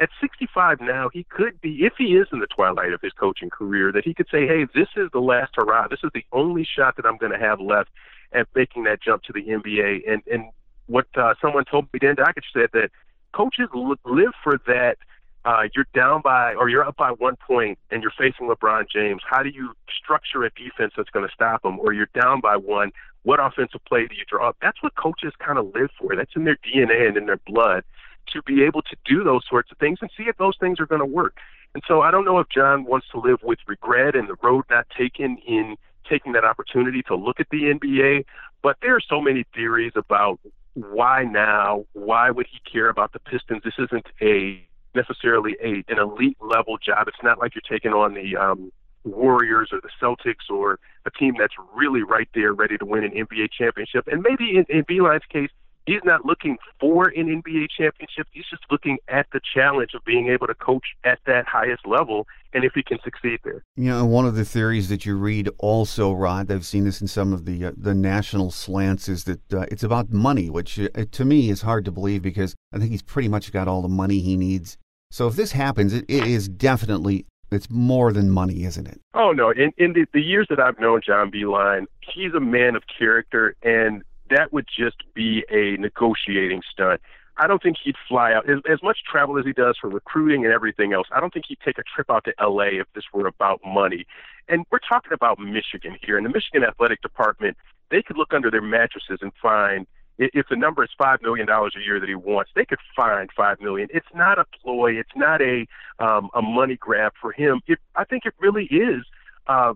At 0.00 0.10
65 0.20 0.80
now, 0.80 1.08
he 1.12 1.24
could 1.24 1.60
be, 1.60 1.84
if 1.84 1.94
he 1.98 2.16
is 2.16 2.28
in 2.32 2.38
the 2.38 2.46
twilight 2.46 2.92
of 2.92 3.00
his 3.00 3.12
coaching 3.12 3.50
career, 3.50 3.90
that 3.92 4.04
he 4.04 4.14
could 4.14 4.28
say, 4.30 4.46
hey, 4.46 4.66
this 4.74 4.88
is 4.96 5.10
the 5.12 5.20
last 5.20 5.52
hurrah. 5.56 5.88
This 5.88 6.00
is 6.04 6.10
the 6.14 6.24
only 6.32 6.64
shot 6.64 6.96
that 6.96 7.06
I'm 7.06 7.16
going 7.16 7.32
to 7.32 7.38
have 7.38 7.60
left 7.60 7.90
at 8.32 8.46
making 8.54 8.84
that 8.84 9.02
jump 9.02 9.24
to 9.24 9.32
the 9.32 9.42
NBA. 9.42 10.08
And, 10.08 10.22
and 10.30 10.50
what 10.86 11.06
uh, 11.16 11.34
someone 11.40 11.64
told 11.64 11.86
me, 11.92 11.98
Dan 11.98 12.14
Dakich 12.14 12.44
said 12.52 12.68
that 12.74 12.90
coaches 13.32 13.68
live 13.74 14.32
for 14.44 14.60
that 14.66 14.98
uh, 15.44 15.62
you're 15.74 15.86
down 15.94 16.20
by 16.22 16.54
or 16.54 16.68
you're 16.68 16.84
up 16.84 16.96
by 16.96 17.10
one 17.10 17.36
point 17.36 17.78
and 17.90 18.02
you're 18.02 18.12
facing 18.16 18.48
LeBron 18.48 18.84
James, 18.92 19.22
how 19.28 19.42
do 19.42 19.48
you 19.48 19.72
structure 19.88 20.44
a 20.44 20.50
defense 20.50 20.92
that's 20.96 21.10
going 21.10 21.26
to 21.26 21.32
stop 21.32 21.64
him? 21.64 21.78
Or 21.80 21.92
you're 21.92 22.10
down 22.14 22.40
by 22.40 22.56
one, 22.56 22.92
what 23.22 23.40
offensive 23.40 23.80
play 23.86 24.06
do 24.06 24.14
you 24.14 24.24
draw 24.28 24.50
up? 24.50 24.56
That's 24.60 24.82
what 24.82 24.94
coaches 24.94 25.32
kind 25.38 25.58
of 25.58 25.74
live 25.74 25.90
for. 25.98 26.14
That's 26.14 26.32
in 26.36 26.44
their 26.44 26.58
DNA 26.58 27.08
and 27.08 27.16
in 27.16 27.26
their 27.26 27.40
blood 27.46 27.82
to 28.32 28.42
be 28.42 28.62
able 28.62 28.82
to 28.82 28.96
do 29.04 29.24
those 29.24 29.42
sorts 29.48 29.70
of 29.70 29.78
things 29.78 29.98
and 30.00 30.10
see 30.16 30.24
if 30.24 30.36
those 30.36 30.56
things 30.58 30.80
are 30.80 30.86
going 30.86 31.00
to 31.00 31.06
work. 31.06 31.36
And 31.74 31.82
so 31.86 32.00
I 32.02 32.10
don't 32.10 32.24
know 32.24 32.38
if 32.38 32.48
John 32.48 32.84
wants 32.84 33.06
to 33.12 33.20
live 33.20 33.40
with 33.42 33.58
regret 33.66 34.16
and 34.16 34.28
the 34.28 34.36
road 34.42 34.64
not 34.70 34.86
taken 34.96 35.38
in 35.46 35.76
taking 36.08 36.32
that 36.32 36.44
opportunity 36.44 37.02
to 37.02 37.14
look 37.14 37.40
at 37.40 37.48
the 37.50 37.64
NBA, 37.64 38.24
but 38.62 38.76
there 38.80 38.96
are 38.96 39.00
so 39.00 39.20
many 39.20 39.44
theories 39.54 39.92
about 39.94 40.40
why 40.74 41.24
now? 41.24 41.84
Why 41.92 42.30
would 42.30 42.46
he 42.50 42.58
care 42.70 42.88
about 42.88 43.12
the 43.12 43.18
Pistons? 43.18 43.62
This 43.64 43.74
isn't 43.78 44.06
a 44.22 44.64
necessarily 44.94 45.56
a 45.62 45.84
an 45.90 45.98
elite 45.98 46.36
level 46.40 46.78
job. 46.78 47.08
It's 47.08 47.22
not 47.22 47.38
like 47.38 47.54
you're 47.54 47.62
taking 47.68 47.92
on 47.92 48.14
the 48.14 48.36
um, 48.36 48.72
Warriors 49.04 49.70
or 49.72 49.80
the 49.80 49.90
Celtics 50.00 50.50
or 50.50 50.78
a 51.04 51.10
team 51.10 51.34
that's 51.38 51.54
really 51.74 52.02
right 52.02 52.28
there, 52.34 52.52
ready 52.52 52.78
to 52.78 52.84
win 52.84 53.04
an 53.04 53.10
NBA 53.10 53.50
championship. 53.56 54.06
And 54.08 54.22
maybe 54.22 54.56
in, 54.56 54.64
in 54.68 54.84
Beilein's 54.84 55.26
case, 55.28 55.50
he's 55.88 56.04
not 56.04 56.24
looking 56.24 56.58
for 56.78 57.08
an 57.08 57.42
NBA 57.42 57.68
championship. 57.76 58.26
He's 58.30 58.44
just 58.50 58.62
looking 58.70 58.98
at 59.08 59.26
the 59.32 59.40
challenge 59.54 59.94
of 59.94 60.04
being 60.04 60.28
able 60.28 60.46
to 60.46 60.54
coach 60.54 60.84
at 61.04 61.18
that 61.26 61.46
highest 61.46 61.86
level 61.86 62.26
and 62.52 62.64
if 62.64 62.72
he 62.74 62.82
can 62.82 62.98
succeed 63.02 63.40
there. 63.44 63.64
You 63.76 63.90
know, 63.90 64.04
one 64.04 64.26
of 64.26 64.34
the 64.34 64.44
theories 64.44 64.88
that 64.90 65.06
you 65.06 65.16
read 65.16 65.48
also, 65.58 66.12
Rod, 66.12 66.50
I've 66.50 66.66
seen 66.66 66.84
this 66.84 67.00
in 67.00 67.08
some 67.08 67.32
of 67.32 67.44
the 67.44 67.66
uh, 67.66 67.72
the 67.76 67.94
national 67.94 68.50
slants, 68.50 69.08
is 69.08 69.24
that 69.24 69.52
uh, 69.52 69.66
it's 69.70 69.82
about 69.82 70.10
money, 70.10 70.50
which 70.50 70.78
uh, 70.78 70.88
to 71.10 71.24
me 71.24 71.50
is 71.50 71.62
hard 71.62 71.84
to 71.86 71.90
believe 71.90 72.22
because 72.22 72.54
I 72.72 72.78
think 72.78 72.90
he's 72.90 73.02
pretty 73.02 73.28
much 73.28 73.52
got 73.52 73.68
all 73.68 73.82
the 73.82 73.88
money 73.88 74.20
he 74.20 74.36
needs. 74.36 74.76
So 75.10 75.26
if 75.26 75.36
this 75.36 75.52
happens, 75.52 75.94
it, 75.94 76.04
it 76.08 76.26
is 76.26 76.48
definitely 76.48 77.26
it's 77.50 77.70
more 77.70 78.12
than 78.12 78.30
money, 78.30 78.64
isn't 78.64 78.86
it? 78.86 79.00
Oh 79.14 79.32
no! 79.32 79.50
In, 79.50 79.72
in 79.78 79.92
the, 79.94 80.06
the 80.12 80.20
years 80.20 80.46
that 80.50 80.60
I've 80.60 80.78
known 80.78 81.00
John 81.04 81.30
Beilein, 81.30 81.86
he's 82.00 82.34
a 82.34 82.40
man 82.40 82.76
of 82.76 82.82
character, 82.98 83.56
and 83.62 84.02
that 84.30 84.52
would 84.52 84.66
just 84.66 85.02
be 85.14 85.44
a 85.50 85.80
negotiating 85.80 86.62
stunt. 86.70 87.00
I 87.36 87.46
don't 87.46 87.62
think 87.62 87.76
he'd 87.82 87.94
fly 88.08 88.32
out 88.32 88.50
as, 88.50 88.58
as 88.68 88.82
much 88.82 88.98
travel 89.08 89.38
as 89.38 89.44
he 89.44 89.52
does 89.52 89.76
for 89.80 89.88
recruiting 89.88 90.44
and 90.44 90.52
everything 90.52 90.92
else. 90.92 91.06
I 91.14 91.20
don't 91.20 91.32
think 91.32 91.46
he'd 91.48 91.60
take 91.64 91.78
a 91.78 91.84
trip 91.84 92.10
out 92.10 92.24
to 92.24 92.34
L.A. 92.40 92.80
if 92.80 92.86
this 92.94 93.04
were 93.12 93.28
about 93.28 93.60
money. 93.64 94.06
And 94.48 94.64
we're 94.72 94.80
talking 94.80 95.12
about 95.12 95.38
Michigan 95.38 95.96
here, 96.02 96.16
and 96.16 96.26
the 96.26 96.30
Michigan 96.30 96.64
Athletic 96.64 97.00
Department. 97.02 97.56
They 97.90 98.02
could 98.02 98.18
look 98.18 98.34
under 98.34 98.50
their 98.50 98.62
mattresses 98.62 99.18
and 99.22 99.32
find 99.40 99.86
if 100.18 100.46
the 100.50 100.56
number 100.56 100.82
is 100.82 100.90
five 100.98 101.22
million 101.22 101.46
dollars 101.46 101.74
a 101.76 101.80
year 101.80 102.00
that 102.00 102.08
he 102.08 102.14
wants, 102.14 102.50
they 102.54 102.64
could 102.64 102.80
find 102.96 103.30
five 103.36 103.60
million. 103.60 103.88
It's 103.92 104.08
not 104.14 104.38
a 104.38 104.44
ploy. 104.62 104.98
It's 104.98 105.14
not 105.14 105.40
a 105.40 105.66
um, 106.00 106.28
a 106.34 106.42
money 106.42 106.76
grab 106.76 107.12
for 107.20 107.32
him. 107.32 107.60
It, 107.66 107.78
I 107.94 108.04
think 108.04 108.26
it 108.26 108.34
really 108.40 108.64
is 108.64 109.04
uh, 109.46 109.74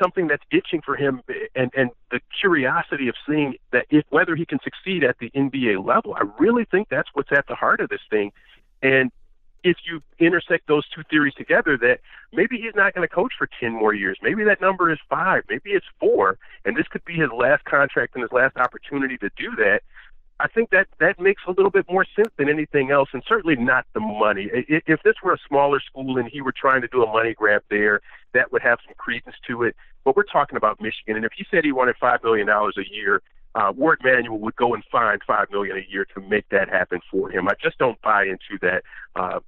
something 0.00 0.26
that's 0.26 0.42
itching 0.50 0.80
for 0.82 0.96
him, 0.96 1.22
and 1.54 1.70
and 1.76 1.90
the 2.10 2.20
curiosity 2.40 3.08
of 3.08 3.14
seeing 3.26 3.54
that 3.72 3.86
if 3.90 4.04
whether 4.10 4.34
he 4.34 4.46
can 4.46 4.58
succeed 4.62 5.04
at 5.04 5.18
the 5.18 5.30
NBA 5.30 5.84
level. 5.84 6.14
I 6.14 6.22
really 6.38 6.64
think 6.64 6.88
that's 6.88 7.08
what's 7.12 7.32
at 7.32 7.46
the 7.46 7.54
heart 7.54 7.80
of 7.80 7.88
this 7.88 8.00
thing, 8.10 8.32
and 8.82 9.10
if 9.62 9.76
you 9.84 10.02
intersect 10.18 10.66
those 10.68 10.88
two 10.88 11.02
theories 11.10 11.34
together, 11.34 11.76
that 11.78 12.00
maybe 12.32 12.56
he's 12.56 12.74
not 12.74 12.94
going 12.94 13.06
to 13.06 13.14
coach 13.14 13.32
for 13.36 13.48
10 13.60 13.72
more 13.72 13.94
years. 13.94 14.18
Maybe 14.22 14.44
that 14.44 14.60
number 14.60 14.90
is 14.90 14.98
five. 15.08 15.42
Maybe 15.48 15.70
it's 15.70 15.86
four. 15.98 16.38
And 16.64 16.76
this 16.76 16.88
could 16.88 17.04
be 17.04 17.14
his 17.14 17.30
last 17.30 17.64
contract 17.64 18.14
and 18.14 18.22
his 18.22 18.32
last 18.32 18.56
opportunity 18.56 19.18
to 19.18 19.30
do 19.36 19.54
that. 19.56 19.82
I 20.40 20.48
think 20.48 20.70
that 20.70 20.86
that 21.00 21.20
makes 21.20 21.42
a 21.46 21.50
little 21.50 21.70
bit 21.70 21.84
more 21.88 22.06
sense 22.16 22.30
than 22.38 22.48
anything 22.48 22.90
else, 22.90 23.10
and 23.12 23.22
certainly 23.28 23.56
not 23.56 23.84
the 23.92 24.00
money. 24.00 24.48
If 24.52 25.02
this 25.02 25.16
were 25.22 25.34
a 25.34 25.38
smaller 25.46 25.80
school 25.80 26.16
and 26.16 26.28
he 26.28 26.40
were 26.40 26.52
trying 26.52 26.80
to 26.80 26.88
do 26.88 27.02
a 27.02 27.12
money 27.12 27.34
grab 27.34 27.62
there, 27.68 28.00
that 28.32 28.50
would 28.50 28.62
have 28.62 28.78
some 28.86 28.94
credence 28.96 29.36
to 29.48 29.64
it. 29.64 29.76
But 30.04 30.16
we're 30.16 30.22
talking 30.22 30.56
about 30.56 30.80
Michigan, 30.80 31.16
and 31.16 31.24
if 31.26 31.32
he 31.36 31.44
said 31.50 31.64
he 31.64 31.72
wanted 31.72 31.96
five 32.00 32.22
million 32.24 32.46
dollars 32.46 32.76
a 32.78 32.90
year, 32.90 33.22
uh, 33.54 33.72
Warde 33.76 34.00
Manuel 34.02 34.38
would 34.38 34.56
go 34.56 34.72
and 34.72 34.82
find 34.90 35.20
five 35.26 35.50
million 35.50 35.76
a 35.76 35.92
year 35.92 36.06
to 36.14 36.20
make 36.22 36.48
that 36.48 36.70
happen 36.70 37.00
for 37.10 37.30
him. 37.30 37.46
I 37.46 37.54
just 37.62 37.76
don't 37.76 38.00
buy 38.00 38.24
into 38.24 38.58
that 38.62 38.82
uh, 39.16 39.40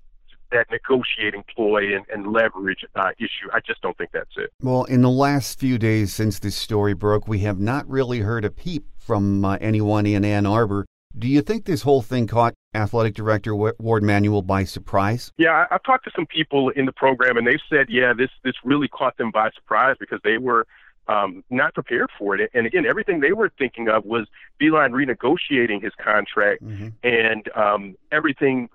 that 0.51 0.67
negotiating 0.71 1.45
ploy 1.55 1.97
and, 1.97 2.05
and 2.13 2.33
leverage 2.33 2.85
uh, 2.95 3.13
issue. 3.19 3.49
I 3.55 3.61
just 3.61 3.81
don't 3.81 3.97
think 3.97 4.11
that's 4.13 4.37
it. 4.37 4.53
Well, 4.61 4.85
in 4.85 5.01
the 5.01 5.11
last 5.11 5.59
few 5.59 5.79
days 5.79 6.13
since 6.13 6.39
this 6.39 6.55
story 6.55 6.93
broke, 6.93 7.27
we 7.27 7.39
have 7.39 7.59
not 7.59 7.89
really 7.89 8.21
heard 8.21 8.45
a 8.45 8.51
peep 8.51 8.85
from 9.03 9.45
uh, 9.45 9.59
anyone 9.61 10.07
in 10.07 10.25
Ann 10.25 10.47
Arbor. 10.47 10.87
Do 11.17 11.29
you 11.29 11.43
think 11.43 11.67
this 11.67 11.83
whole 11.83 12.01
thing 12.01 12.27
caught 12.27 12.55
athletic 12.75 13.15
director 13.15 13.55
Warde 13.55 14.03
Manuel 14.03 14.41
by 14.41 14.65
surprise? 14.65 15.31
Yeah, 15.37 15.67
I've 15.71 15.83
talked 15.83 16.05
to 16.05 16.11
some 16.17 16.27
people 16.27 16.71
in 16.71 16.87
the 16.87 16.93
program, 16.93 17.37
and 17.37 17.47
they've 17.47 17.61
said, 17.69 17.87
yeah, 17.91 18.15
this 18.17 18.31
this 18.45 18.55
really 18.65 18.89
caught 18.89 19.19
them 19.19 19.31
by 19.31 19.51
surprise 19.51 19.97
because 20.01 20.21
they 20.25 20.39
were 20.39 20.67
um, 21.09 21.45
not 21.51 21.75
prepared 21.75 22.09
for 22.19 22.37
it. 22.37 22.51
And 22.55 22.67
again, 22.67 22.87
everything 22.87 23.21
they 23.21 23.33
were 23.33 23.51
thinking 23.59 23.89
of 23.89 24.05
was 24.05 24.27
Beilein 24.61 24.93
renegotiating 24.93 25.83
his 25.83 25.93
contract 26.03 26.63
mm-hmm. 26.63 26.89
and 27.03 27.49
um, 27.57 27.97
everything 28.11 28.69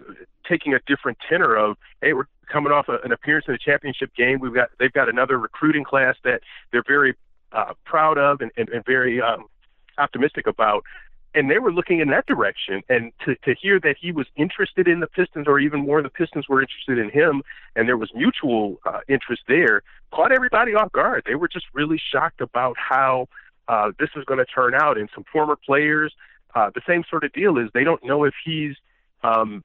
taking 0.47 0.73
a 0.73 0.79
different 0.85 1.17
tenor 1.27 1.55
of, 1.55 1.77
hey, 2.01 2.13
we're 2.13 2.27
coming 2.51 2.71
off 2.71 2.87
a, 2.87 2.99
an 3.03 3.11
appearance 3.11 3.45
in 3.47 3.53
the 3.53 3.59
championship 3.59 4.13
game. 4.15 4.39
We've 4.39 4.53
got 4.53 4.69
they've 4.79 4.93
got 4.93 5.09
another 5.09 5.39
recruiting 5.39 5.83
class 5.83 6.15
that 6.23 6.41
they're 6.71 6.83
very 6.87 7.15
uh, 7.51 7.73
proud 7.85 8.17
of 8.17 8.41
and, 8.41 8.51
and, 8.57 8.69
and 8.69 8.85
very 8.85 9.21
um, 9.21 9.45
optimistic 9.97 10.47
about 10.47 10.83
and 11.37 11.51
they 11.51 11.59
were 11.59 11.71
looking 11.71 11.99
in 11.99 12.09
that 12.09 12.25
direction. 12.25 12.81
And 12.89 13.11
to, 13.23 13.35
to 13.45 13.53
hear 13.53 13.79
that 13.81 13.95
he 14.01 14.11
was 14.11 14.25
interested 14.35 14.87
in 14.87 15.01
the 15.01 15.07
Pistons, 15.07 15.47
or 15.47 15.59
even 15.59 15.81
more, 15.81 16.01
the 16.01 16.09
Pistons 16.09 16.47
were 16.49 16.61
interested 16.61 16.97
in 16.97 17.11
him, 17.11 17.43
and 17.75 17.87
there 17.87 17.95
was 17.95 18.09
mutual 18.15 18.79
uh, 18.85 19.01
interest 19.07 19.43
there, 19.47 19.83
caught 20.11 20.31
everybody 20.31 20.73
off 20.73 20.91
guard. 20.91 21.23
They 21.27 21.35
were 21.35 21.47
just 21.47 21.65
really 21.73 22.01
shocked 22.11 22.41
about 22.41 22.75
how 22.77 23.27
uh, 23.67 23.91
this 23.99 24.09
is 24.15 24.23
going 24.25 24.39
to 24.39 24.45
turn 24.45 24.73
out. 24.73 24.97
And 24.97 25.09
some 25.13 25.25
former 25.31 25.55
players, 25.55 26.13
uh, 26.55 26.71
the 26.73 26.81
same 26.87 27.03
sort 27.07 27.23
of 27.23 27.31
deal 27.33 27.59
is 27.59 27.69
they 27.71 27.83
don't 27.83 28.03
know 28.03 28.23
if 28.23 28.33
he's 28.43 28.75
um, 29.21 29.63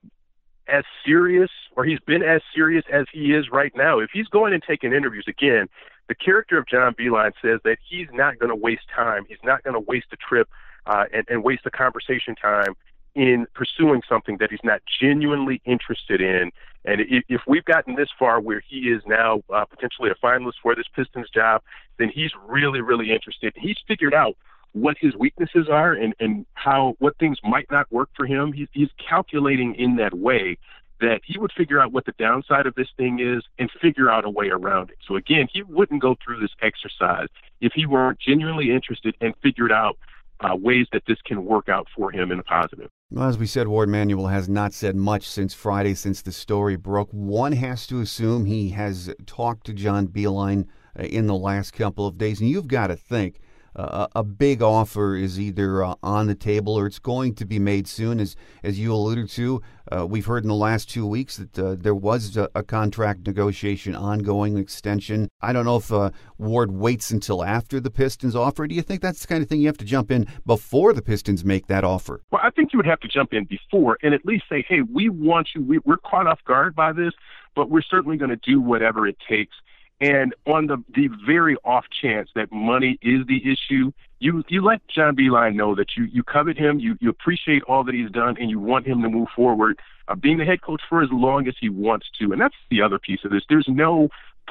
as 0.69 0.85
serious 1.04 1.50
or 1.76 1.85
he's 1.85 2.00
been 2.00 2.23
as 2.23 2.40
serious 2.54 2.85
as 2.92 3.07
he 3.12 3.33
is 3.33 3.50
right 3.50 3.73
now. 3.75 3.99
If 3.99 4.11
he's 4.12 4.28
going 4.28 4.52
and 4.52 4.62
taking 4.62 4.92
interviews 4.92 5.25
again, 5.28 5.69
the 6.09 6.14
character 6.14 6.59
of 6.59 6.66
John 6.66 6.95
Beilein 6.95 7.33
says 7.40 7.61
that 7.64 7.78
he's 7.88 8.09
not 8.12 8.38
going 8.38 8.50
to 8.50 8.57
waste 8.57 8.87
time. 8.95 9.25
He's 9.28 9.38
not 9.45 9.62
going 9.62 9.75
to 9.75 9.81
waste 9.81 10.09
a 10.12 10.16
trip 10.16 10.49
uh, 10.87 11.04
and, 11.12 11.25
and 11.28 11.45
waste 11.45 11.64
the 11.64 11.71
conversation 11.71 12.35
time 12.35 12.75
in 13.14 13.47
pursuing 13.54 14.02
something 14.09 14.38
that 14.38 14.50
he's 14.50 14.64
not 14.64 14.81
genuinely 15.00 15.61
interested 15.64 16.21
in. 16.21 16.50
And 16.85 17.02
if, 17.02 17.25
if 17.28 17.40
we've 17.47 17.64
gotten 17.64 17.95
this 17.95 18.09
far 18.19 18.40
where 18.40 18.62
he 18.66 18.90
is 18.90 19.02
now 19.07 19.42
uh, 19.52 19.64
potentially 19.64 20.11
a 20.11 20.14
finalist 20.14 20.54
for 20.62 20.75
this 20.75 20.87
Pistons 20.95 21.28
job, 21.31 21.62
then 21.99 22.11
he's 22.12 22.33
really, 22.47 22.81
really 22.81 23.12
interested. 23.12 23.52
He's 23.57 23.76
figured 23.87 24.14
out 24.14 24.37
what 24.73 24.97
his 25.00 25.14
weaknesses 25.17 25.69
are 25.71 25.93
and, 25.93 26.14
and 26.19 26.47
how 26.55 26.95
what 26.99 27.17
things 27.19 27.38
might 27.45 27.71
not 27.71 27.91
work 27.93 28.09
for 28.17 28.26
him. 28.26 28.52
He's, 28.52 28.69
he's 28.73 28.88
calculating 29.09 29.75
in 29.75 29.97
that 29.97 30.14
way 30.14 30.59
that 31.00 31.21
he 31.25 31.38
would 31.38 31.52
figure 31.52 31.81
out 31.81 31.93
what 31.93 32.07
the 32.07 32.14
downside 32.19 32.64
of 32.64 32.75
this 32.76 32.88
thing 32.97 33.19
is 33.21 33.43
and 33.59 33.69
figure 33.81 34.09
out 34.09 34.25
a 34.25 34.31
way 34.31 34.49
around 34.49 34.91
it. 34.91 34.99
So 35.07 35.17
again, 35.17 35.49
he 35.52 35.62
wouldn't 35.62 36.00
go 36.00 36.17
through 36.25 36.41
this 36.41 36.52
exercise 36.62 37.26
if 37.61 37.73
he 37.75 37.87
weren't 37.87 38.21
genuinely 38.21 38.71
interested 38.71 39.17
and 39.21 39.35
figured 39.43 39.73
out 39.73 39.99
uh, 40.41 40.57
ways 40.57 40.87
that 40.93 41.02
this 41.07 41.19
can 41.25 41.45
work 41.45 41.69
out 41.69 41.87
for 41.95 42.11
him 42.11 42.33
in 42.33 42.38
a 42.38 42.43
positive. 42.43 42.88
Well, 43.11 43.29
as 43.29 43.38
we 43.38 43.47
said, 43.47 43.69
Warde 43.69 43.88
Manuel 43.88 44.29
has 44.29 44.49
not 44.49 44.73
said 44.73 44.97
much 44.97 45.29
since 45.29 45.55
Friday, 45.55 45.95
since 45.95 46.23
the 46.23 46.33
story 46.33 46.76
broke. 46.76 47.11
One 47.11 47.52
has 47.52 47.87
to 47.88 48.00
assume 48.00 48.45
he 48.45 48.71
has 48.71 49.12
talked 49.26 49.67
to 49.67 49.73
John 49.73 50.09
Beilein 50.09 50.67
uh, 50.99 51.02
in 51.02 51.26
the 51.26 51.35
last 51.35 51.73
couple 51.73 52.07
of 52.07 52.19
days, 52.19 52.41
and 52.41 52.49
you've 52.49 52.69
got 52.69 52.88
to 52.88 52.97
think 52.97 53.41
uh, 53.75 54.07
a 54.14 54.23
big 54.23 54.62
offer 54.62 55.17
is 55.17 55.41
either 55.41 55.85
uh, 55.85 55.95
on 56.02 56.26
the 56.26 56.35
table 56.35 56.79
or 56.79 56.87
it's 56.87 56.99
going 56.99 57.35
to 57.37 57.45
be 57.45 57.59
made 57.59 57.87
soon. 57.87 58.21
As 58.21 58.37
as 58.62 58.79
you 58.79 58.93
alluded 58.93 59.29
to, 59.31 59.62
uh, 59.91 60.07
we've 60.07 60.26
heard 60.26 60.45
in 60.45 60.49
the 60.49 60.55
last 60.55 60.91
two 60.91 61.07
weeks 61.07 61.37
that 61.37 61.59
uh, 61.59 61.76
there 61.79 61.95
was 61.95 62.37
a, 62.37 62.49
a, 62.55 62.62
contract 62.62 63.26
negotiation 63.26 63.95
ongoing, 63.95 64.59
extension. 64.59 65.29
I 65.41 65.52
don't 65.52 65.64
know 65.64 65.76
if 65.76 65.93
uh, 65.93 66.11
Warde 66.38 66.73
waits 66.73 67.11
until 67.11 67.43
after 67.43 67.81
the 67.81 67.91
Pistons 67.91 68.37
offer. 68.37 68.67
Do 68.67 68.75
you 68.75 68.83
think 68.83 69.00
that's 69.00 69.23
the 69.23 69.26
kind 69.26 69.43
of 69.43 69.49
thing 69.49 69.61
you 69.61 69.67
have 69.67 69.79
to 69.79 69.85
jump 69.85 70.11
in 70.11 70.26
before 70.47 70.93
the 70.93 71.02
Pistons 71.02 71.45
make 71.45 71.67
that 71.67 71.85
offer? 71.85 72.23
Well, 72.31 72.43
I 72.45 72.50
think 72.50 72.73
you 72.73 72.79
would 72.79 72.87
have 72.87 73.00
to 73.00 73.09
jump 73.09 73.33
in 73.33 73.45
before 73.45 73.99
and 74.02 74.14
at 74.14 74.25
least 74.25 74.45
say, 74.49 74.64
hey, 74.69 74.83
we 74.83 75.09
want 75.09 75.49
you. 75.55 75.62
We, 75.62 75.79
we're 75.79 75.97
caught 75.97 76.26
off 76.26 76.43
guard 76.45 76.75
by 76.75 76.93
this, 76.93 77.12
but 77.55 77.71
we're 77.71 77.83
certainly 77.83 78.17
going 78.17 78.31
to 78.31 78.37
do 78.37 78.61
whatever 78.61 79.07
it 79.07 79.17
takes 79.29 79.57
and 80.02 80.35
on 80.47 80.66
the, 80.66 80.82
the 80.97 81.09
very 81.25 81.56
off 81.64 81.85
chance 82.02 82.28
that 82.35 82.50
money 82.50 82.99
is 83.02 83.25
the 83.28 83.40
issue, 83.40 83.92
you, 84.18 84.42
you 84.49 84.61
let 84.61 84.80
John 84.88 85.14
Beilein 85.14 85.54
know 85.54 85.76
that 85.76 85.97
you, 85.97 86.09
you 86.12 86.25
covet 86.25 86.59
him, 86.59 86.80
you, 86.80 86.97
you 87.00 87.09
appreciate 87.09 87.62
all 87.68 87.85
that 87.85 87.94
he's 87.94 88.11
done, 88.11 88.37
and 88.40 88.50
you 88.50 88.59
want 88.59 88.85
him 88.85 89.00
to 89.02 89.09
move 89.09 89.28
forward, 89.35 89.78
uh, 90.09 90.16
being 90.16 90.38
the 90.38 90.44
head 90.44 90.61
coach 90.61 90.82
for 90.88 91.04
as 91.04 91.09
long 91.12 91.47
as 91.47 91.54
he 91.61 91.68
wants 91.68 92.09
to. 92.18 92.32
And 92.32 92.40
that's 92.40 92.56
the 92.68 92.82
other 92.82 92.99
piece 92.99 93.21
of 93.25 93.30
this. 93.30 93.44
There's 93.49 93.68
no 93.68 94.09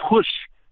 push 0.09 0.27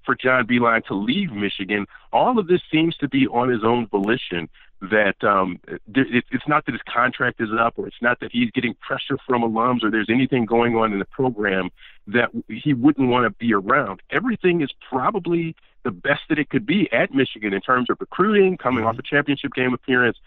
for 0.06 0.16
John 0.16 0.48
Beilein 0.48 0.86
to 0.86 0.94
leave 0.94 1.34
Michigan. 1.34 1.86
All 2.14 2.40
of 2.40 2.48
this 2.48 2.62
seems 2.72 2.96
to 2.98 3.10
be 3.10 3.28
on 3.28 3.50
his 3.50 3.66
own 3.66 3.86
volition 3.88 4.48
that 4.82 5.22
um, 5.24 5.60
it, 5.68 6.24
it's 6.32 6.48
not 6.48 6.66
that 6.66 6.72
his 6.72 6.82
contract 6.88 7.42
is 7.42 7.50
up 7.58 7.74
or 7.78 7.88
it's 7.88 8.02
not 8.02 8.20
that 8.22 8.32
he's 8.32 8.50
getting 8.52 8.74
pressure 8.76 9.18
from 9.28 9.42
alums 9.42 9.84
or 9.84 9.92
there's 9.92 10.10
anything 10.10 10.46
going 10.46 10.76
on 10.76 10.94
in 10.94 11.00
the 11.00 11.06
program 11.06 11.70
that 12.08 12.30
he 12.48 12.74
wouldn't 12.74 13.10
want 13.10 13.26
to 13.26 13.30
be 13.32 13.54
around. 13.54 14.02
Everything 14.10 14.62
is 14.62 14.70
probably 14.90 15.56
the 15.84 15.92
best 15.92 16.22
that 16.30 16.40
it 16.40 16.50
could 16.50 16.66
be 16.66 16.92
at 16.94 17.14
Michigan 17.14 17.54
in 17.54 17.62
terms 17.62 17.90
of 17.90 17.98
recruiting, 18.00 18.58
coming 18.58 18.86
off 18.86 18.98
a 18.98 19.04
championship 19.04 19.54
game 19.54 19.74
appearance. 19.74 20.18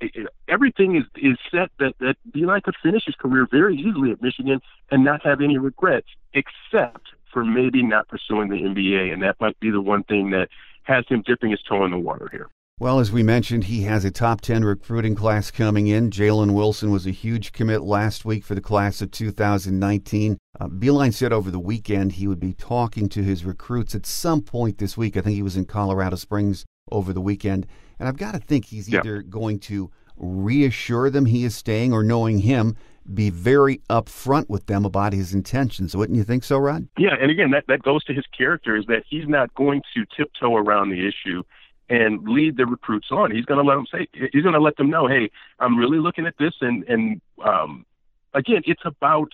It, 0.00 0.10
it, 0.14 0.28
everything 0.48 0.96
is 0.96 1.04
is 1.16 1.38
set 1.50 1.70
that 1.78 1.94
that 2.00 2.16
Beilein 2.30 2.62
could 2.62 2.76
finish 2.82 3.04
his 3.04 3.14
career 3.14 3.46
very 3.50 3.76
easily 3.76 4.10
at 4.10 4.22
Michigan 4.22 4.60
and 4.90 5.04
not 5.04 5.24
have 5.24 5.40
any 5.40 5.58
regrets, 5.58 6.08
except 6.32 7.08
for 7.32 7.44
maybe 7.44 7.82
not 7.82 8.08
pursuing 8.08 8.48
the 8.48 8.56
NBA, 8.56 9.12
and 9.12 9.22
that 9.22 9.40
might 9.40 9.58
be 9.60 9.70
the 9.70 9.80
one 9.80 10.02
thing 10.02 10.30
that 10.30 10.48
has 10.82 11.04
him 11.08 11.22
dipping 11.24 11.50
his 11.50 11.62
toe 11.62 11.84
in 11.84 11.90
the 11.90 11.98
water 11.98 12.28
here. 12.32 12.48
Well, 12.80 12.98
as 12.98 13.12
we 13.12 13.22
mentioned, 13.22 13.64
he 13.64 13.82
has 13.82 14.06
a 14.06 14.10
top 14.10 14.40
10 14.40 14.64
recruiting 14.64 15.14
class 15.14 15.50
coming 15.50 15.86
in. 15.86 16.08
Jalen 16.08 16.54
Wilson 16.54 16.90
was 16.90 17.06
a 17.06 17.10
huge 17.10 17.52
commit 17.52 17.82
last 17.82 18.24
week 18.24 18.42
for 18.42 18.54
the 18.54 18.62
class 18.62 19.02
of 19.02 19.10
2019. 19.10 20.38
Uh, 20.58 20.66
Beilein 20.66 21.12
said 21.12 21.30
over 21.30 21.50
the 21.50 21.58
weekend 21.58 22.12
he 22.12 22.26
would 22.26 22.40
be 22.40 22.54
talking 22.54 23.10
to 23.10 23.22
his 23.22 23.44
recruits 23.44 23.94
at 23.94 24.06
some 24.06 24.40
point 24.40 24.78
this 24.78 24.96
week. 24.96 25.18
I 25.18 25.20
think 25.20 25.34
he 25.34 25.42
was 25.42 25.58
in 25.58 25.66
Colorado 25.66 26.16
Springs 26.16 26.64
over 26.90 27.12
the 27.12 27.20
weekend. 27.20 27.66
And 27.98 28.08
I've 28.08 28.16
got 28.16 28.32
to 28.32 28.38
think 28.38 28.64
he's 28.64 28.88
yeah. 28.88 29.00
either 29.00 29.20
going 29.20 29.58
to 29.58 29.90
reassure 30.16 31.10
them 31.10 31.26
he 31.26 31.44
is 31.44 31.54
staying 31.54 31.92
or 31.92 32.02
knowing 32.02 32.38
him, 32.38 32.78
be 33.12 33.28
very 33.28 33.82
upfront 33.90 34.48
with 34.48 34.64
them 34.68 34.86
about 34.86 35.12
his 35.12 35.34
intentions. 35.34 35.94
Wouldn't 35.94 36.16
you 36.16 36.24
think 36.24 36.44
so, 36.44 36.56
Rod? 36.56 36.88
Yeah, 36.96 37.14
and 37.20 37.30
again, 37.30 37.50
that, 37.50 37.64
that 37.68 37.82
goes 37.82 38.04
to 38.04 38.14
his 38.14 38.24
character 38.34 38.74
is 38.74 38.86
that 38.86 39.02
he's 39.06 39.28
not 39.28 39.54
going 39.54 39.82
to 39.94 40.06
tiptoe 40.16 40.56
around 40.56 40.88
the 40.88 41.06
issue 41.06 41.42
and 41.90 42.26
lead 42.26 42.56
the 42.56 42.64
recruits 42.64 43.08
on. 43.10 43.32
He's 43.32 43.44
going 43.44 43.62
to 43.62 43.68
let 43.68 43.74
them 43.74 43.86
say, 43.92 44.06
he's 44.32 44.42
going 44.42 44.54
to 44.54 44.60
let 44.60 44.76
them 44.76 44.88
know, 44.88 45.08
hey, 45.08 45.30
I'm 45.58 45.76
really 45.76 45.98
looking 45.98 46.24
at 46.24 46.38
this, 46.38 46.54
and 46.60 46.84
and 46.84 47.20
um, 47.44 47.84
again, 48.32 48.62
it's 48.64 48.82
about 48.84 49.32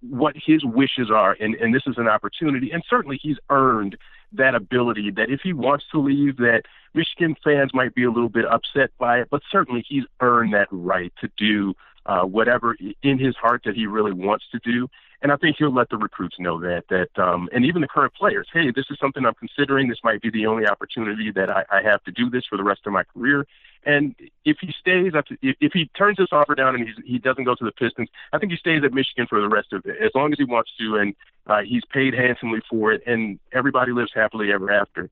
what 0.00 0.36
his 0.36 0.64
wishes 0.64 1.10
are, 1.10 1.36
and 1.40 1.54
and 1.56 1.74
this 1.74 1.82
is 1.86 1.98
an 1.98 2.08
opportunity, 2.08 2.70
and 2.70 2.82
certainly 2.88 3.18
he's 3.20 3.36
earned 3.50 3.98
that 4.32 4.54
ability. 4.54 5.10
That 5.10 5.28
if 5.28 5.40
he 5.42 5.52
wants 5.52 5.84
to 5.90 5.98
leave, 5.98 6.36
that 6.36 6.62
Michigan 6.94 7.34
fans 7.42 7.72
might 7.74 7.94
be 7.94 8.04
a 8.04 8.10
little 8.10 8.28
bit 8.28 8.44
upset 8.46 8.90
by 8.98 9.18
it, 9.18 9.28
but 9.30 9.42
certainly 9.50 9.84
he's 9.86 10.04
earned 10.20 10.54
that 10.54 10.68
right 10.70 11.12
to 11.20 11.28
do 11.36 11.74
uh, 12.06 12.22
whatever 12.22 12.76
in 13.02 13.18
his 13.18 13.34
heart 13.36 13.62
that 13.64 13.74
he 13.74 13.86
really 13.86 14.12
wants 14.12 14.44
to 14.52 14.60
do. 14.60 14.88
And 15.20 15.32
I 15.32 15.36
think 15.36 15.56
he'll 15.58 15.74
let 15.74 15.88
the 15.88 15.96
recruits 15.96 16.36
know 16.38 16.60
that 16.60 16.84
that 16.90 17.10
um, 17.20 17.48
and 17.52 17.64
even 17.64 17.82
the 17.82 17.88
current 17.88 18.14
players, 18.14 18.46
hey, 18.52 18.70
this 18.70 18.86
is 18.88 18.98
something 19.00 19.24
I'm 19.26 19.34
considering. 19.34 19.88
This 19.88 19.98
might 20.04 20.22
be 20.22 20.30
the 20.30 20.46
only 20.46 20.66
opportunity 20.66 21.32
that 21.32 21.50
I, 21.50 21.64
I 21.70 21.82
have 21.82 22.04
to 22.04 22.12
do 22.12 22.30
this 22.30 22.44
for 22.48 22.56
the 22.56 22.62
rest 22.62 22.82
of 22.86 22.92
my 22.92 23.02
career. 23.02 23.44
And 23.84 24.14
if 24.44 24.58
he 24.60 24.72
stays, 24.78 25.12
if 25.40 25.72
he 25.72 25.86
turns 25.96 26.18
this 26.18 26.28
offer 26.30 26.54
down 26.54 26.74
and 26.74 26.86
he's, 26.86 26.96
he 27.04 27.18
doesn't 27.18 27.44
go 27.44 27.54
to 27.54 27.64
the 27.64 27.72
Pistons, 27.72 28.08
I 28.32 28.38
think 28.38 28.52
he 28.52 28.58
stays 28.58 28.82
at 28.84 28.92
Michigan 28.92 29.26
for 29.28 29.40
the 29.40 29.48
rest 29.48 29.72
of 29.72 29.86
it, 29.86 29.96
as 30.00 30.10
long 30.14 30.32
as 30.32 30.38
he 30.38 30.44
wants 30.44 30.70
to, 30.78 30.96
and 30.96 31.14
uh, 31.46 31.62
he's 31.62 31.84
paid 31.92 32.14
handsomely 32.14 32.60
for 32.68 32.92
it, 32.92 33.02
and 33.06 33.38
everybody 33.52 33.92
lives 33.92 34.12
happily 34.14 34.52
ever 34.52 34.70
after. 34.70 35.10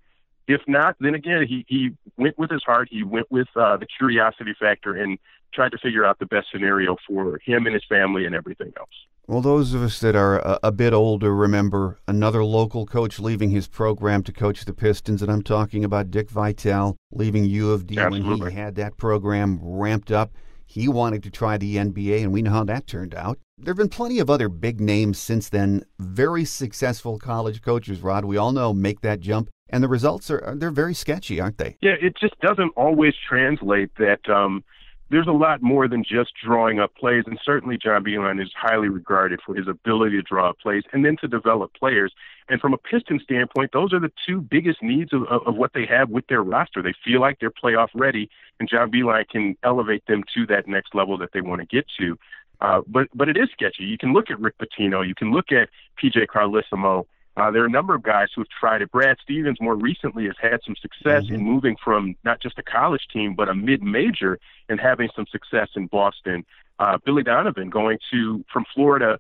If 0.49 0.61
not, 0.69 0.97
then 1.01 1.15
again, 1.15 1.45
he, 1.47 1.65
he 1.69 1.91
went 2.17 2.39
with 2.39 2.51
his 2.51 2.63
heart. 2.65 2.89
He 2.91 3.03
went 3.03 3.31
with 3.31 3.49
uh, 3.57 3.77
the 3.77 3.87
curiosity 3.87 4.55
factor 4.59 4.95
and 4.95 5.19
tried 5.53 5.73
to 5.73 5.79
figure 5.79 6.05
out 6.05 6.19
the 6.19 6.27
best 6.27 6.49
scenario 6.53 6.97
for 7.07 7.41
him 7.45 7.67
and 7.67 7.75
his 7.75 7.85
family 7.89 8.27
and 8.27 8.35
everything 8.35 8.73
else. 8.79 8.91
Well, 9.27 9.41
those 9.41 9.75
of 9.75 9.83
us 9.83 9.99
that 10.01 10.15
are 10.15 10.39
a, 10.39 10.61
a, 10.65 10.73
bit 10.73 10.93
older 10.93 11.35
remember 11.35 11.99
another 12.07 12.45
local 12.45 12.87
coach 12.87 13.19
leaving 13.19 13.51
his 13.51 13.67
program 13.67 14.23
to 14.23 14.33
coach 14.33 14.65
the 14.65 14.73
Pistons, 14.73 15.21
and 15.21 15.33
I'm 15.33 15.43
talking 15.43 15.83
about 15.83 16.13
Dick 16.13 16.31
Vitale 16.31 16.97
leaving 17.11 17.45
U 17.45 17.73
of 17.73 17.89
D 17.89 17.99
Absolutely. 17.99 18.41
when 18.41 18.51
he 18.53 18.57
had 18.57 18.77
that 18.77 18.97
program 18.97 19.59
ramped 19.61 20.13
up. 20.13 20.33
He 20.65 20.87
wanted 20.87 21.25
to 21.25 21.31
try 21.31 21.57
the 21.57 21.77
NBA, 21.77 22.23
and 22.23 22.33
we 22.33 22.43
know 22.43 22.53
how 22.53 22.65
that 22.65 22.87
turned 22.87 23.17
out. 23.17 23.39
There 23.59 23.73
have 23.73 23.79
been 23.79 23.89
plenty 23.89 24.21
of 24.21 24.31
other 24.31 24.49
big 24.49 24.81
names 24.81 25.19
since 25.19 25.49
then, 25.49 25.85
very 25.99 26.45
successful 26.45 27.19
college 27.19 27.63
coaches, 27.63 28.03
Rod. 28.03 28.25
We 28.25 28.37
all 28.37 28.53
know 28.53 28.73
make 28.73 29.01
that 29.01 29.19
jump 29.19 29.49
and 29.71 29.83
the 29.83 29.89
results 29.89 30.31
are 30.31 30.55
they're 30.57 30.71
very 30.71 30.95
sketchy, 30.95 31.41
aren't 31.41 31.59
they? 31.59 31.77
Yeah, 31.81 31.95
it 32.01 32.17
just 32.19 32.39
doesn't 32.41 32.73
always 32.77 33.15
translate 33.29 33.91
that 33.99 34.29
um, 34.29 34.65
there's 35.11 35.27
a 35.27 35.33
lot 35.33 35.63
more 35.63 35.87
than 35.87 36.03
just 36.03 36.33
drawing 36.45 36.81
up 36.81 36.95
plays, 36.97 37.25
and 37.27 37.39
certainly 37.45 37.79
John 37.81 38.05
Beilein 38.05 38.43
is 38.43 38.51
highly 38.57 38.89
regarded 38.89 39.41
for 39.45 39.55
his 39.55 39.69
ability 39.69 40.17
to 40.17 40.23
draw 40.23 40.51
up 40.51 40.59
plays 40.59 40.83
and 40.93 41.05
then 41.05 41.17
to 41.21 41.29
develop 41.29 41.73
players. 41.75 42.13
And 42.49 42.61
from 42.61 42.75
a 42.75 42.79
Piston 42.79 43.21
standpoint, 43.23 43.71
those 43.73 43.93
are 43.93 44.01
the 44.01 44.13
two 44.27 44.41
biggest 44.41 44.83
needs 44.83 45.13
of, 45.13 45.23
of, 45.25 45.47
of 45.47 45.57
what 45.57 45.73
they 45.75 45.87
have 45.87 46.11
with 46.11 46.27
their 46.27 46.43
roster. 46.43 46.83
They 46.83 46.95
feel 47.05 47.21
like 47.21 47.39
they're 47.39 47.51
playoff 47.51 47.89
ready, 47.95 48.29
and 48.59 48.69
John 48.69 48.91
Beilein 48.91 49.29
can 49.29 49.57
elevate 49.63 50.07
them 50.07 50.25
to 50.35 50.47
that 50.47 50.67
next 50.67 50.95
level 50.95 51.17
that 51.19 51.31
they 51.33 51.41
want 51.41 51.61
to 51.61 51.67
get 51.67 51.87
to. 51.99 52.19
Uh, 52.61 52.81
but 52.87 53.09
but 53.15 53.29
it 53.29 53.37
is 53.37 53.49
sketchy. 53.53 53.85
You 53.85 53.99
can 53.99 54.13
look 54.13 54.31
at 54.31 54.41
Rick 54.41 54.55
Pitino, 54.59 55.07
you 55.07 55.15
can 55.15 55.31
look 55.31 55.53
at 55.53 55.69
PJ 56.03 56.27
Carlesimo, 56.27 57.05
uh, 57.37 57.51
there 57.51 57.63
are 57.63 57.67
a 57.67 57.71
number 57.71 57.95
of 57.95 58.03
guys 58.03 58.29
who 58.35 58.41
have 58.41 58.49
tried 58.49 58.83
it. 58.83 58.91
Brad 58.91 59.19
Stevens, 59.23 59.59
more 59.61 59.77
recently, 59.77 60.25
has 60.25 60.37
had 60.41 60.61
some 60.65 60.75
success 60.81 61.25
mm-hmm. 61.25 61.35
in 61.35 61.45
moving 61.45 61.77
from 61.83 62.17
not 62.25 62.41
just 62.41 62.59
a 62.59 62.63
college 62.63 63.07
team, 63.13 63.35
but 63.35 63.49
a 63.49 63.55
mid 63.55 63.83
major 63.83 64.39
and 64.69 64.81
having 64.81 65.09
some 65.15 65.27
success 65.31 65.69
in 65.77 65.87
Boston. 65.87 66.45
Uh, 66.79 66.99
Billy 67.05 67.23
Donovan 67.23 67.71
going 67.71 67.99
to 68.11 68.45
from 68.53 68.65
Florida 68.75 69.19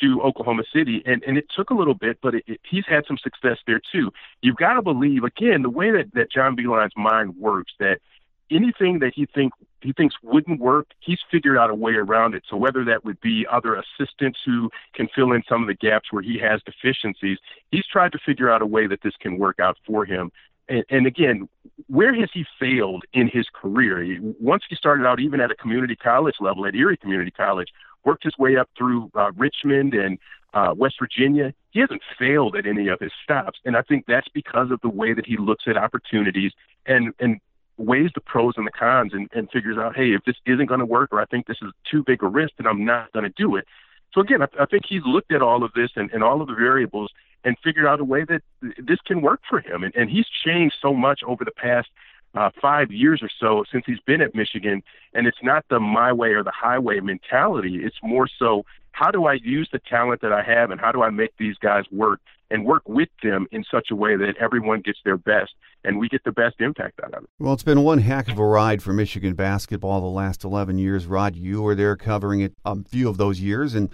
to 0.00 0.22
Oklahoma 0.22 0.64
City, 0.72 1.02
and, 1.06 1.22
and 1.24 1.38
it 1.38 1.46
took 1.54 1.70
a 1.70 1.74
little 1.74 1.94
bit, 1.94 2.18
but 2.22 2.34
it, 2.34 2.44
it, 2.46 2.60
he's 2.68 2.84
had 2.86 3.04
some 3.06 3.18
success 3.18 3.58
there 3.66 3.80
too. 3.92 4.12
You've 4.42 4.56
got 4.56 4.74
to 4.74 4.82
believe, 4.82 5.24
again, 5.24 5.62
the 5.62 5.70
way 5.70 5.90
that, 5.90 6.12
that 6.14 6.30
John 6.30 6.56
Beilein's 6.56 6.92
mind 6.96 7.36
works, 7.36 7.72
that 7.78 8.00
anything 8.50 8.98
that 9.00 9.12
he 9.14 9.26
think 9.26 9.52
he 9.80 9.92
thinks 9.92 10.16
wouldn't 10.22 10.60
work, 10.60 10.88
he's 11.00 11.20
figured 11.30 11.56
out 11.56 11.70
a 11.70 11.74
way 11.74 11.92
around 11.92 12.34
it. 12.34 12.42
So 12.48 12.56
whether 12.56 12.84
that 12.84 13.04
would 13.04 13.20
be 13.20 13.46
other 13.50 13.76
assistants 13.76 14.40
who 14.44 14.70
can 14.94 15.08
fill 15.14 15.32
in 15.32 15.42
some 15.48 15.62
of 15.62 15.68
the 15.68 15.74
gaps 15.74 16.12
where 16.12 16.22
he 16.22 16.38
has 16.38 16.60
deficiencies, 16.64 17.38
he's 17.70 17.86
tried 17.86 18.12
to 18.12 18.18
figure 18.18 18.50
out 18.50 18.60
a 18.60 18.66
way 18.66 18.86
that 18.88 19.02
this 19.02 19.14
can 19.20 19.38
work 19.38 19.60
out 19.60 19.76
for 19.86 20.04
him. 20.04 20.32
And, 20.68 20.84
and 20.90 21.06
again, 21.06 21.48
where 21.86 22.12
has 22.14 22.28
he 22.34 22.44
failed 22.58 23.04
in 23.12 23.28
his 23.28 23.46
career? 23.52 24.18
Once 24.40 24.64
he 24.68 24.74
started 24.74 25.06
out, 25.06 25.20
even 25.20 25.40
at 25.40 25.50
a 25.50 25.54
community 25.54 25.96
college 25.96 26.34
level, 26.40 26.66
at 26.66 26.74
Erie 26.74 26.96
Community 26.96 27.30
College, 27.30 27.68
worked 28.04 28.24
his 28.24 28.36
way 28.38 28.56
up 28.56 28.68
through 28.76 29.10
uh, 29.14 29.30
Richmond 29.36 29.94
and 29.94 30.18
uh, 30.54 30.74
West 30.76 30.96
Virginia. 30.98 31.54
He 31.70 31.80
hasn't 31.80 32.02
failed 32.18 32.56
at 32.56 32.66
any 32.66 32.88
of 32.88 33.00
his 33.00 33.12
stops, 33.22 33.60
and 33.64 33.76
I 33.76 33.82
think 33.82 34.06
that's 34.06 34.28
because 34.28 34.70
of 34.70 34.80
the 34.80 34.88
way 34.88 35.12
that 35.12 35.26
he 35.26 35.36
looks 35.36 35.64
at 35.66 35.76
opportunities 35.76 36.52
and 36.86 37.12
and 37.18 37.40
weighs 37.78 38.10
the 38.14 38.20
pros 38.20 38.54
and 38.56 38.66
the 38.66 38.72
cons 38.72 39.12
and, 39.14 39.28
and 39.32 39.50
figures 39.50 39.78
out, 39.78 39.96
hey, 39.96 40.12
if 40.12 40.24
this 40.24 40.36
isn't 40.46 40.66
going 40.66 40.80
to 40.80 40.86
work 40.86 41.12
or 41.12 41.20
I 41.20 41.24
think 41.26 41.46
this 41.46 41.58
is 41.62 41.72
too 41.90 42.02
big 42.04 42.22
a 42.22 42.26
risk, 42.26 42.54
then 42.58 42.66
I'm 42.66 42.84
not 42.84 43.12
going 43.12 43.24
to 43.24 43.32
do 43.36 43.56
it. 43.56 43.66
So 44.12 44.20
again, 44.20 44.42
I, 44.42 44.46
I 44.60 44.66
think 44.66 44.84
he's 44.88 45.02
looked 45.06 45.32
at 45.32 45.42
all 45.42 45.62
of 45.64 45.72
this 45.74 45.90
and, 45.96 46.10
and 46.12 46.22
all 46.22 46.40
of 46.40 46.48
the 46.48 46.54
variables 46.54 47.10
and 47.44 47.56
figured 47.62 47.86
out 47.86 48.00
a 48.00 48.04
way 48.04 48.24
that 48.24 48.42
this 48.78 48.98
can 49.06 49.22
work 49.22 49.40
for 49.48 49.60
him. 49.60 49.84
And, 49.84 49.94
and 49.94 50.10
he's 50.10 50.26
changed 50.44 50.76
so 50.82 50.92
much 50.92 51.20
over 51.26 51.44
the 51.44 51.52
past 51.52 51.88
uh, 52.34 52.50
five 52.60 52.90
years 52.90 53.22
or 53.22 53.30
so 53.40 53.64
since 53.70 53.84
he's 53.86 54.00
been 54.00 54.20
at 54.20 54.34
Michigan. 54.34 54.82
And 55.14 55.26
it's 55.26 55.42
not 55.42 55.64
the 55.70 55.80
my 55.80 56.12
way 56.12 56.30
or 56.30 56.42
the 56.42 56.52
highway 56.52 57.00
mentality. 57.00 57.80
It's 57.82 57.98
more 58.02 58.28
so 58.38 58.64
how 58.92 59.10
do 59.10 59.26
I 59.26 59.34
use 59.34 59.68
the 59.70 59.78
talent 59.78 60.22
that 60.22 60.32
I 60.32 60.42
have 60.42 60.70
and 60.70 60.80
how 60.80 60.90
do 60.90 61.02
I 61.02 61.10
make 61.10 61.36
these 61.38 61.56
guys 61.56 61.84
work 61.92 62.20
and 62.50 62.64
work 62.64 62.82
with 62.88 63.08
them 63.22 63.46
in 63.52 63.64
such 63.70 63.90
a 63.90 63.94
way 63.94 64.16
that 64.16 64.36
everyone 64.40 64.80
gets 64.80 64.98
their 65.04 65.16
best 65.16 65.52
and 65.84 65.98
we 65.98 66.08
get 66.08 66.24
the 66.24 66.32
best 66.32 66.56
impact 66.60 66.98
out 67.04 67.14
of 67.14 67.22
it. 67.22 67.30
Well, 67.38 67.52
it's 67.52 67.62
been 67.62 67.84
one 67.84 67.98
heck 67.98 68.28
of 68.28 68.38
a 68.38 68.44
ride 68.44 68.82
for 68.82 68.92
Michigan 68.92 69.34
basketball 69.34 70.00
the 70.00 70.06
last 70.06 70.42
11 70.42 70.78
years. 70.78 71.06
Rod, 71.06 71.36
you 71.36 71.62
were 71.62 71.74
there 71.74 71.96
covering 71.96 72.40
it 72.40 72.54
a 72.64 72.82
few 72.84 73.08
of 73.08 73.18
those 73.18 73.40
years, 73.40 73.74
and 73.74 73.90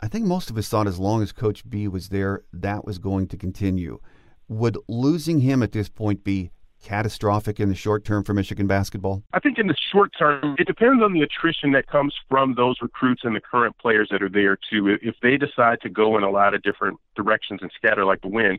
I 0.00 0.08
think 0.08 0.24
most 0.24 0.50
of 0.50 0.56
us 0.56 0.68
thought 0.68 0.88
as 0.88 0.98
long 0.98 1.22
as 1.22 1.30
Coach 1.30 1.68
B 1.68 1.86
was 1.86 2.08
there, 2.08 2.42
that 2.52 2.84
was 2.84 2.98
going 2.98 3.28
to 3.28 3.36
continue. 3.36 4.00
Would 4.48 4.78
losing 4.88 5.40
him 5.40 5.62
at 5.62 5.72
this 5.72 5.88
point 5.88 6.24
be 6.24 6.50
catastrophic 6.82 7.60
in 7.60 7.68
the 7.68 7.74
short 7.74 8.04
term 8.04 8.24
for 8.24 8.34
Michigan 8.34 8.66
basketball? 8.66 9.22
I 9.32 9.40
think 9.40 9.58
in 9.58 9.66
the 9.66 9.76
short 9.92 10.12
term, 10.18 10.56
it 10.58 10.66
depends 10.66 11.02
on 11.02 11.12
the 11.12 11.22
attrition 11.22 11.72
that 11.72 11.86
comes 11.86 12.14
from 12.28 12.54
those 12.54 12.76
recruits 12.80 13.22
and 13.24 13.34
the 13.34 13.40
current 13.40 13.76
players 13.78 14.08
that 14.10 14.22
are 14.22 14.28
there 14.28 14.56
too. 14.56 14.98
If 15.02 15.16
they 15.22 15.36
decide 15.36 15.80
to 15.82 15.88
go 15.88 16.16
in 16.16 16.22
a 16.22 16.30
lot 16.30 16.54
of 16.54 16.62
different 16.62 16.98
directions 17.14 17.60
and 17.62 17.70
scatter 17.74 18.04
like 18.04 18.22
the 18.22 18.28
wind, 18.28 18.58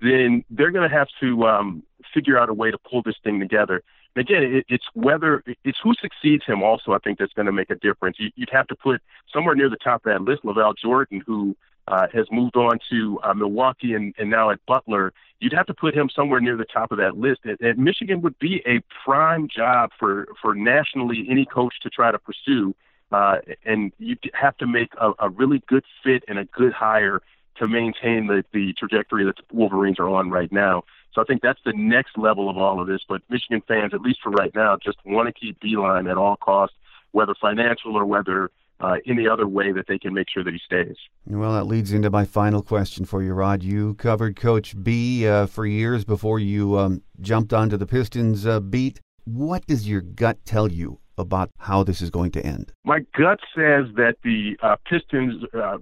then 0.00 0.44
they're 0.50 0.70
going 0.70 0.88
to 0.88 0.94
have 0.94 1.08
to 1.20 1.44
um, 1.46 1.82
figure 2.12 2.38
out 2.38 2.48
a 2.48 2.54
way 2.54 2.70
to 2.70 2.78
pull 2.78 3.02
this 3.02 3.16
thing 3.22 3.40
together. 3.40 3.82
And 4.14 4.24
again, 4.24 4.42
it, 4.42 4.66
it's 4.68 4.84
whether 4.94 5.42
it's 5.64 5.78
who 5.82 5.94
succeeds 5.94 6.44
him. 6.44 6.62
Also, 6.62 6.92
I 6.92 6.98
think 6.98 7.18
that's 7.18 7.32
going 7.32 7.46
to 7.46 7.52
make 7.52 7.70
a 7.70 7.76
difference. 7.76 8.18
You, 8.18 8.30
would 8.38 8.50
have 8.50 8.66
to 8.68 8.76
put 8.76 9.00
somewhere 9.32 9.54
near 9.54 9.70
the 9.70 9.76
top 9.76 10.04
of 10.04 10.12
that 10.12 10.22
list 10.22 10.42
LaVall 10.42 10.74
Jordan, 10.76 11.22
who 11.26 11.56
uh, 11.88 12.06
has 12.12 12.26
moved 12.30 12.56
on 12.56 12.78
to 12.90 13.18
uh, 13.22 13.34
Milwaukee 13.34 13.94
and, 13.94 14.14
and 14.18 14.30
now 14.30 14.50
at 14.50 14.64
Butler, 14.66 15.12
you'd 15.40 15.52
have 15.52 15.66
to 15.66 15.74
put 15.74 15.94
him 15.94 16.08
somewhere 16.14 16.40
near 16.40 16.56
the 16.56 16.64
top 16.64 16.92
of 16.92 16.98
that 16.98 17.16
list. 17.16 17.40
And, 17.44 17.60
and 17.60 17.78
Michigan 17.78 18.22
would 18.22 18.38
be 18.38 18.62
a 18.66 18.80
prime 19.04 19.48
job 19.48 19.90
for, 19.98 20.28
for 20.40 20.54
nationally 20.54 21.26
any 21.28 21.44
coach 21.44 21.74
to 21.82 21.90
try 21.90 22.12
to 22.12 22.18
pursue. 22.18 22.74
Uh, 23.10 23.38
and 23.64 23.92
you'd 23.98 24.18
have 24.32 24.56
to 24.58 24.66
make 24.66 24.92
a, 24.98 25.12
a 25.18 25.28
really 25.28 25.62
good 25.66 25.84
fit 26.02 26.24
and 26.28 26.38
a 26.38 26.44
good 26.44 26.72
hire 26.72 27.20
to 27.56 27.68
maintain 27.68 28.26
the, 28.26 28.44
the 28.52 28.72
trajectory 28.74 29.24
that 29.24 29.36
the 29.36 29.42
Wolverines 29.52 29.98
are 29.98 30.08
on 30.08 30.30
right 30.30 30.50
now. 30.50 30.84
So 31.12 31.20
I 31.20 31.24
think 31.24 31.42
that's 31.42 31.60
the 31.64 31.74
next 31.74 32.16
level 32.16 32.48
of 32.48 32.56
all 32.56 32.80
of 32.80 32.86
this. 32.86 33.02
But 33.06 33.20
Michigan 33.28 33.62
fans, 33.68 33.92
at 33.92 34.00
least 34.00 34.20
for 34.22 34.30
right 34.30 34.54
now, 34.54 34.78
just 34.82 34.96
want 35.04 35.26
to 35.26 35.32
keep 35.32 35.60
Beilein 35.60 36.10
at 36.10 36.16
all 36.16 36.36
costs, 36.36 36.76
whether 37.10 37.34
financial 37.34 37.96
or 37.96 38.06
whether 38.06 38.50
uh, 38.82 38.96
any 39.06 39.28
other 39.28 39.46
way 39.46 39.72
that 39.72 39.86
they 39.86 39.98
can 39.98 40.12
make 40.12 40.26
sure 40.28 40.42
that 40.42 40.52
he 40.52 40.60
stays. 40.64 40.96
Well, 41.24 41.54
that 41.54 41.64
leads 41.64 41.92
into 41.92 42.10
my 42.10 42.24
final 42.24 42.62
question 42.62 43.04
for 43.04 43.22
you, 43.22 43.32
Rod. 43.32 43.62
You 43.62 43.94
covered 43.94 44.36
Coach 44.36 44.74
B 44.82 45.26
uh, 45.26 45.46
for 45.46 45.64
years 45.64 46.04
before 46.04 46.40
you 46.40 46.76
um, 46.78 47.02
jumped 47.20 47.52
onto 47.52 47.76
the 47.76 47.86
Pistons 47.86 48.44
uh, 48.44 48.58
beat. 48.58 49.00
What 49.24 49.64
does 49.66 49.88
your 49.88 50.00
gut 50.00 50.44
tell 50.44 50.70
you 50.70 50.98
about 51.16 51.50
how 51.58 51.84
this 51.84 52.02
is 52.02 52.10
going 52.10 52.32
to 52.32 52.44
end? 52.44 52.72
My 52.84 53.00
gut 53.16 53.38
says 53.54 53.86
that 53.94 54.16
the 54.24 54.56
uh, 54.60 54.76
Pistons 54.84 55.44
uh, 55.54 55.78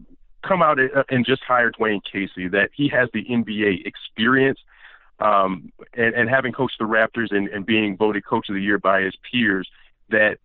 come 0.46 0.62
out 0.62 0.78
uh, 0.78 1.02
and 1.08 1.24
just 1.24 1.42
hire 1.42 1.72
Dwane 1.72 2.00
Casey, 2.04 2.48
that 2.48 2.68
he 2.74 2.88
has 2.88 3.08
the 3.14 3.24
NBA 3.24 3.86
experience. 3.86 4.58
Um, 5.20 5.70
and, 5.94 6.14
and 6.14 6.30
having 6.30 6.52
coached 6.52 6.76
the 6.78 6.86
Raptors 6.86 7.30
and, 7.30 7.48
and 7.48 7.66
being 7.66 7.94
voted 7.94 8.24
coach 8.24 8.48
of 8.48 8.54
the 8.54 8.62
year 8.62 8.78
by 8.78 9.02
his 9.02 9.14
peers, 9.30 9.68
that 10.08 10.38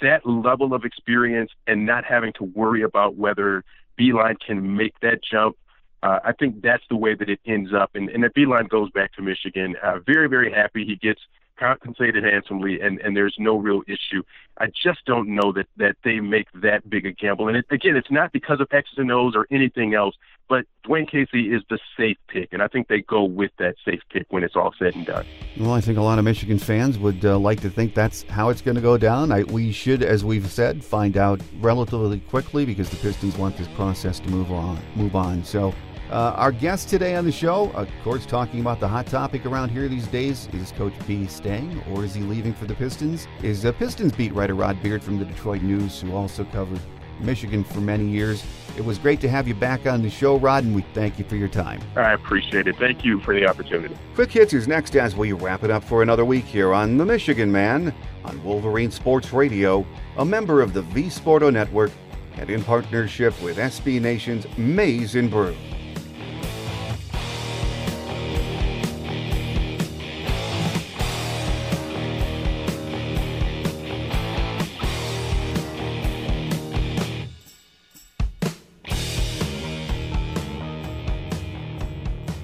that 0.00 0.26
level 0.26 0.74
of 0.74 0.84
experience 0.84 1.50
and 1.66 1.86
not 1.86 2.04
having 2.04 2.32
to 2.34 2.44
worry 2.44 2.82
about 2.82 3.16
whether 3.16 3.64
Beilein 3.98 4.38
can 4.38 4.76
make 4.76 4.98
that 5.00 5.22
jump, 5.22 5.56
uh, 6.02 6.20
I 6.24 6.32
think 6.32 6.62
that's 6.62 6.84
the 6.88 6.96
way 6.96 7.14
that 7.14 7.28
it 7.28 7.40
ends 7.44 7.72
up. 7.72 7.90
And, 7.94 8.08
and 8.10 8.22
that 8.22 8.34
Beilein 8.34 8.68
goes 8.68 8.90
back 8.90 9.12
to 9.14 9.22
Michigan. 9.22 9.76
Uh, 9.82 9.98
very, 10.00 10.28
very 10.28 10.52
happy. 10.52 10.84
He 10.84 10.96
gets 10.96 11.20
compensated 11.58 12.22
handsomely, 12.22 12.80
and, 12.80 13.00
and 13.00 13.16
there's 13.16 13.34
no 13.38 13.56
real 13.56 13.82
issue. 13.88 14.22
I 14.58 14.66
just 14.66 15.04
don't 15.06 15.28
know 15.28 15.52
that, 15.52 15.66
that 15.76 15.96
they 16.04 16.20
make 16.20 16.46
that 16.54 16.88
big 16.88 17.04
a 17.04 17.12
gamble. 17.12 17.48
And 17.48 17.56
it, 17.56 17.66
again, 17.70 17.96
it's 17.96 18.10
not 18.10 18.30
because 18.32 18.60
of 18.60 18.68
X's 18.70 18.98
and 18.98 19.10
O's 19.10 19.34
or 19.34 19.46
anything 19.50 19.94
else, 19.94 20.14
but 20.48 20.64
Dwane 20.86 21.08
Casey 21.08 21.52
is 21.52 21.62
the 21.68 21.78
safe 21.96 22.16
pick, 22.28 22.52
and 22.52 22.62
I 22.62 22.68
think 22.68 22.88
they 22.88 23.02
go 23.02 23.24
with 23.24 23.50
that 23.58 23.76
safe 23.84 24.00
pick 24.10 24.26
when 24.30 24.42
it's 24.42 24.56
all 24.56 24.72
said 24.78 24.94
and 24.94 25.04
done. 25.04 25.26
Well, 25.58 25.72
I 25.72 25.80
think 25.80 25.98
a 25.98 26.02
lot 26.02 26.18
of 26.18 26.24
Michigan 26.24 26.58
fans 26.58 26.98
would 26.98 27.24
uh, 27.24 27.38
like 27.38 27.60
to 27.60 27.70
think 27.70 27.94
that's 27.94 28.22
how 28.24 28.48
it's 28.48 28.62
going 28.62 28.76
to 28.76 28.80
go 28.80 28.96
down. 28.96 29.30
I, 29.30 29.42
we 29.44 29.72
should, 29.72 30.02
as 30.02 30.24
we've 30.24 30.50
said, 30.50 30.82
find 30.82 31.16
out 31.16 31.40
relatively 31.60 32.20
quickly 32.20 32.64
because 32.64 32.88
the 32.88 32.96
Pistons 32.96 33.36
want 33.36 33.56
this 33.56 33.68
process 33.68 34.18
to 34.20 34.28
move 34.30 34.50
on. 34.50 34.78
Move 34.96 35.14
on. 35.14 35.44
So 35.44 35.74
uh, 36.10 36.32
our 36.36 36.52
guest 36.52 36.88
today 36.88 37.16
on 37.16 37.26
the 37.26 37.32
show, 37.32 37.70
of 37.72 37.88
course, 38.02 38.24
talking 38.24 38.60
about 38.60 38.80
the 38.80 38.88
hot 38.88 39.06
topic 39.06 39.44
around 39.44 39.68
here 39.68 39.88
these 39.88 40.06
days 40.06 40.48
is 40.54 40.72
Coach 40.72 40.94
B 41.06 41.26
staying 41.26 41.82
or 41.90 42.04
is 42.04 42.14
he 42.14 42.22
leaving 42.22 42.54
for 42.54 42.64
the 42.64 42.74
Pistons? 42.74 43.28
Is 43.42 43.66
a 43.66 43.72
Pistons 43.74 44.12
beat 44.12 44.32
writer 44.32 44.54
Rod 44.54 44.82
Beard 44.82 45.02
from 45.02 45.18
the 45.18 45.26
Detroit 45.26 45.60
News, 45.60 46.00
who 46.00 46.14
also 46.14 46.44
covered 46.46 46.80
Michigan 47.20 47.64
for 47.64 47.80
many 47.80 48.06
years. 48.06 48.44
It 48.76 48.84
was 48.84 48.98
great 48.98 49.20
to 49.22 49.28
have 49.28 49.48
you 49.48 49.54
back 49.54 49.86
on 49.86 50.02
the 50.02 50.10
show, 50.10 50.36
Rod, 50.36 50.64
and 50.64 50.74
we 50.74 50.82
thank 50.94 51.18
you 51.18 51.24
for 51.24 51.36
your 51.36 51.48
time. 51.48 51.80
I 51.96 52.12
appreciate 52.12 52.68
it. 52.68 52.76
Thank 52.76 53.04
you 53.04 53.20
for 53.20 53.34
the 53.34 53.46
opportunity. 53.46 53.96
Quick 54.14 54.30
Hits 54.30 54.52
is 54.52 54.68
next 54.68 54.94
as 54.94 55.16
we 55.16 55.32
wrap 55.32 55.64
it 55.64 55.70
up 55.70 55.82
for 55.82 56.02
another 56.02 56.24
week 56.24 56.44
here 56.44 56.72
on 56.72 56.96
The 56.96 57.04
Michigan 57.04 57.50
Man 57.50 57.92
on 58.24 58.42
Wolverine 58.44 58.90
Sports 58.90 59.32
Radio, 59.32 59.84
a 60.16 60.24
member 60.24 60.62
of 60.62 60.74
the 60.74 60.82
V 60.82 61.04
Sporto 61.04 61.52
Network, 61.52 61.90
and 62.36 62.50
in 62.50 62.62
partnership 62.62 63.40
with 63.42 63.56
SB 63.56 64.00
Nation's 64.00 64.46
Maize 64.56 65.16
and 65.16 65.30
Brew. 65.30 65.56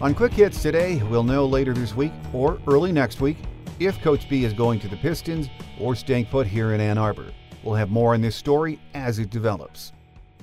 On 0.05 0.15
Quick 0.15 0.35
Hits 0.35 0.61
today, 0.61 1.03
we'll 1.05 1.23
know 1.23 1.47
later 1.47 1.73
this 1.73 1.95
week 1.97 2.13
or 2.35 2.61
early 2.67 2.93
next 2.93 3.23
week 3.23 3.39
if 3.81 3.99
Coach 4.03 4.29
B 4.29 4.45
is 4.45 4.53
going 4.53 4.79
to 4.81 4.89
the 4.89 4.99
Pistons 4.99 5.49
or 5.81 5.95
staying 5.95 6.27
put 6.27 6.47
here 6.47 6.75
in 6.75 6.81
Ann 6.83 6.99
Arbor. 6.99 7.33
We'll 7.63 7.77
have 7.77 7.89
more 7.89 8.13
on 8.13 8.21
this 8.21 8.37
story 8.37 8.79
as 8.93 9.19
it 9.19 9.31
develops. 9.31 9.95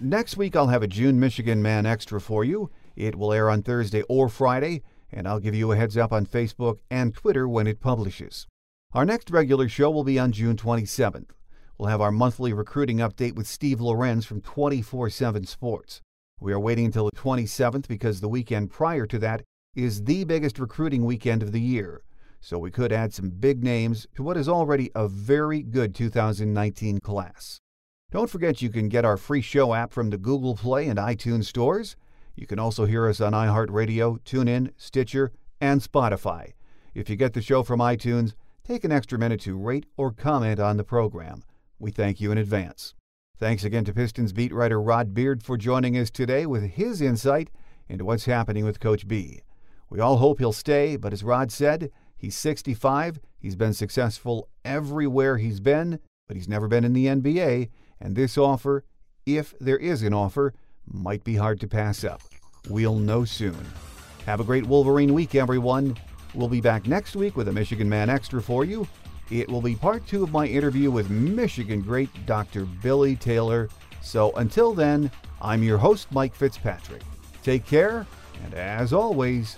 Next 0.01 0.35
week, 0.35 0.55
I'll 0.55 0.65
have 0.65 0.81
a 0.81 0.87
June 0.87 1.19
Michigan 1.19 1.61
Man 1.61 1.85
Extra 1.85 2.19
for 2.19 2.43
you. 2.43 2.71
It 2.95 3.15
will 3.15 3.31
air 3.31 3.51
on 3.51 3.61
Thursday 3.61 4.01
or 4.09 4.29
Friday, 4.29 4.81
and 5.11 5.27
I'll 5.27 5.39
give 5.39 5.53
you 5.53 5.71
a 5.71 5.77
heads 5.77 5.95
up 5.95 6.11
on 6.11 6.25
Facebook 6.25 6.79
and 6.89 7.13
Twitter 7.13 7.47
when 7.47 7.67
it 7.67 7.79
publishes. 7.79 8.47
Our 8.93 9.05
next 9.05 9.29
regular 9.29 9.69
show 9.69 9.91
will 9.91 10.03
be 10.03 10.17
on 10.17 10.31
June 10.31 10.57
27th. 10.57 11.29
We'll 11.77 11.89
have 11.89 12.01
our 12.01 12.11
monthly 12.11 12.51
recruiting 12.51 12.97
update 12.97 13.35
with 13.35 13.45
Steve 13.45 13.79
Lorenz 13.79 14.25
from 14.25 14.41
24 14.41 15.11
7 15.11 15.45
Sports. 15.45 16.01
We 16.39 16.51
are 16.51 16.59
waiting 16.59 16.87
until 16.87 17.05
the 17.05 17.11
27th 17.11 17.87
because 17.87 18.21
the 18.21 18.27
weekend 18.27 18.71
prior 18.71 19.05
to 19.05 19.19
that 19.19 19.43
is 19.75 20.03
the 20.03 20.23
biggest 20.25 20.59
recruiting 20.59 21.05
weekend 21.05 21.41
of 21.41 21.51
the 21.51 21.61
year. 21.61 22.01
So 22.41 22.57
we 22.57 22.71
could 22.71 22.91
add 22.91 23.13
some 23.13 23.29
big 23.29 23.63
names 23.63 24.07
to 24.15 24.23
what 24.23 24.35
is 24.35 24.49
already 24.49 24.91
a 24.95 25.07
very 25.07 25.61
good 25.61 25.95
2019 25.95 26.99
class. 26.99 27.59
Don't 28.11 28.29
forget 28.29 28.61
you 28.61 28.69
can 28.69 28.89
get 28.89 29.05
our 29.05 29.15
free 29.15 29.41
show 29.41 29.73
app 29.73 29.93
from 29.93 30.09
the 30.09 30.17
Google 30.17 30.55
Play 30.55 30.87
and 30.87 30.99
iTunes 30.99 31.45
stores. 31.45 31.95
You 32.35 32.47
can 32.47 32.59
also 32.59 32.85
hear 32.85 33.07
us 33.07 33.21
on 33.21 33.31
iHeartRadio, 33.31 34.19
TuneIn, 34.23 34.71
Stitcher, 34.75 35.31
and 35.61 35.79
Spotify. 35.79 36.53
If 36.93 37.09
you 37.09 37.15
get 37.15 37.33
the 37.33 37.41
show 37.41 37.63
from 37.63 37.79
iTunes, 37.79 38.33
take 38.65 38.83
an 38.83 38.91
extra 38.91 39.17
minute 39.17 39.39
to 39.41 39.55
rate 39.55 39.85
or 39.95 40.11
comment 40.11 40.59
on 40.59 40.75
the 40.75 40.83
program. 40.83 41.43
We 41.79 41.91
thank 41.91 42.19
you 42.19 42.31
in 42.31 42.37
advance. 42.37 42.95
Thanks 43.37 43.63
again 43.63 43.85
to 43.85 43.93
Pistons 43.93 44.33
beat 44.33 44.53
writer 44.53 44.81
Rod 44.81 45.13
Beard 45.13 45.41
for 45.41 45.57
joining 45.57 45.97
us 45.97 46.11
today 46.11 46.45
with 46.45 46.63
his 46.63 47.01
insight 47.01 47.49
into 47.87 48.03
what's 48.03 48.25
happening 48.25 48.65
with 48.65 48.79
Coach 48.79 49.07
B. 49.07 49.41
We 49.91 49.99
all 49.99 50.17
hope 50.17 50.39
he'll 50.39 50.53
stay, 50.53 50.95
but 50.95 51.11
as 51.11 51.21
Rod 51.21 51.51
said, 51.51 51.91
he's 52.15 52.37
65. 52.37 53.19
He's 53.37 53.57
been 53.57 53.73
successful 53.73 54.47
everywhere 54.63 55.37
he's 55.37 55.59
been, 55.59 55.99
but 56.29 56.37
he's 56.37 56.47
never 56.47 56.69
been 56.69 56.85
in 56.85 56.93
the 56.93 57.07
NBA, 57.07 57.69
and 57.99 58.15
this 58.15 58.37
offer, 58.37 58.85
if 59.25 59.53
there 59.59 59.77
is 59.77 60.01
an 60.01 60.13
offer, 60.13 60.53
might 60.87 61.25
be 61.25 61.35
hard 61.35 61.59
to 61.59 61.67
pass 61.67 62.05
up. 62.05 62.21
We'll 62.69 62.95
know 62.95 63.25
soon. 63.25 63.65
Have 64.25 64.39
a 64.39 64.45
great 64.45 64.65
Wolverine 64.65 65.13
week, 65.13 65.35
everyone. 65.35 65.97
We'll 66.33 66.47
be 66.47 66.61
back 66.61 66.87
next 66.87 67.17
week 67.17 67.35
with 67.35 67.49
a 67.49 67.51
Michigan 67.51 67.89
Man 67.89 68.09
Extra 68.09 68.41
for 68.41 68.63
you. 68.63 68.87
It 69.29 69.49
will 69.49 69.61
be 69.61 69.75
part 69.75 70.07
two 70.07 70.23
of 70.23 70.31
my 70.31 70.45
interview 70.45 70.89
with 70.89 71.09
Michigan 71.09 71.81
great 71.81 72.09
Dr. 72.25 72.63
Billy 72.63 73.17
Taylor. 73.17 73.67
So 74.01 74.31
until 74.37 74.73
then, 74.73 75.11
I'm 75.41 75.63
your 75.63 75.77
host, 75.77 76.09
Mike 76.13 76.33
Fitzpatrick. 76.33 77.01
Take 77.43 77.65
care, 77.65 78.07
and 78.45 78.53
as 78.53 78.93
always, 78.93 79.57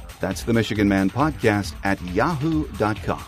That's 0.21 0.43
the 0.43 0.53
Michigan 0.53 0.87
Man 0.87 1.09
Podcast 1.09 1.73
at 1.83 2.01
yahoo.com. 2.13 3.23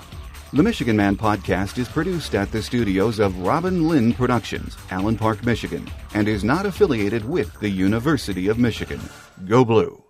The 0.53 0.61
Michigan 0.61 0.95
Man 0.95 1.15
Podcast 1.15 1.79
is 1.79 1.89
produced 1.89 2.35
at 2.35 2.51
the 2.51 2.61
studios 2.61 3.17
of 3.17 3.39
Robin 3.39 3.87
Lynn 3.87 4.13
Productions, 4.13 4.77
Allen 4.91 5.17
Park, 5.17 5.43
Michigan, 5.43 5.89
and 6.13 6.27
is 6.27 6.43
not 6.43 6.67
affiliated 6.67 7.25
with 7.25 7.59
the 7.59 7.69
University 7.69 8.47
of 8.47 8.59
Michigan. 8.59 9.01
Go 9.47 9.65
Blue! 9.65 10.02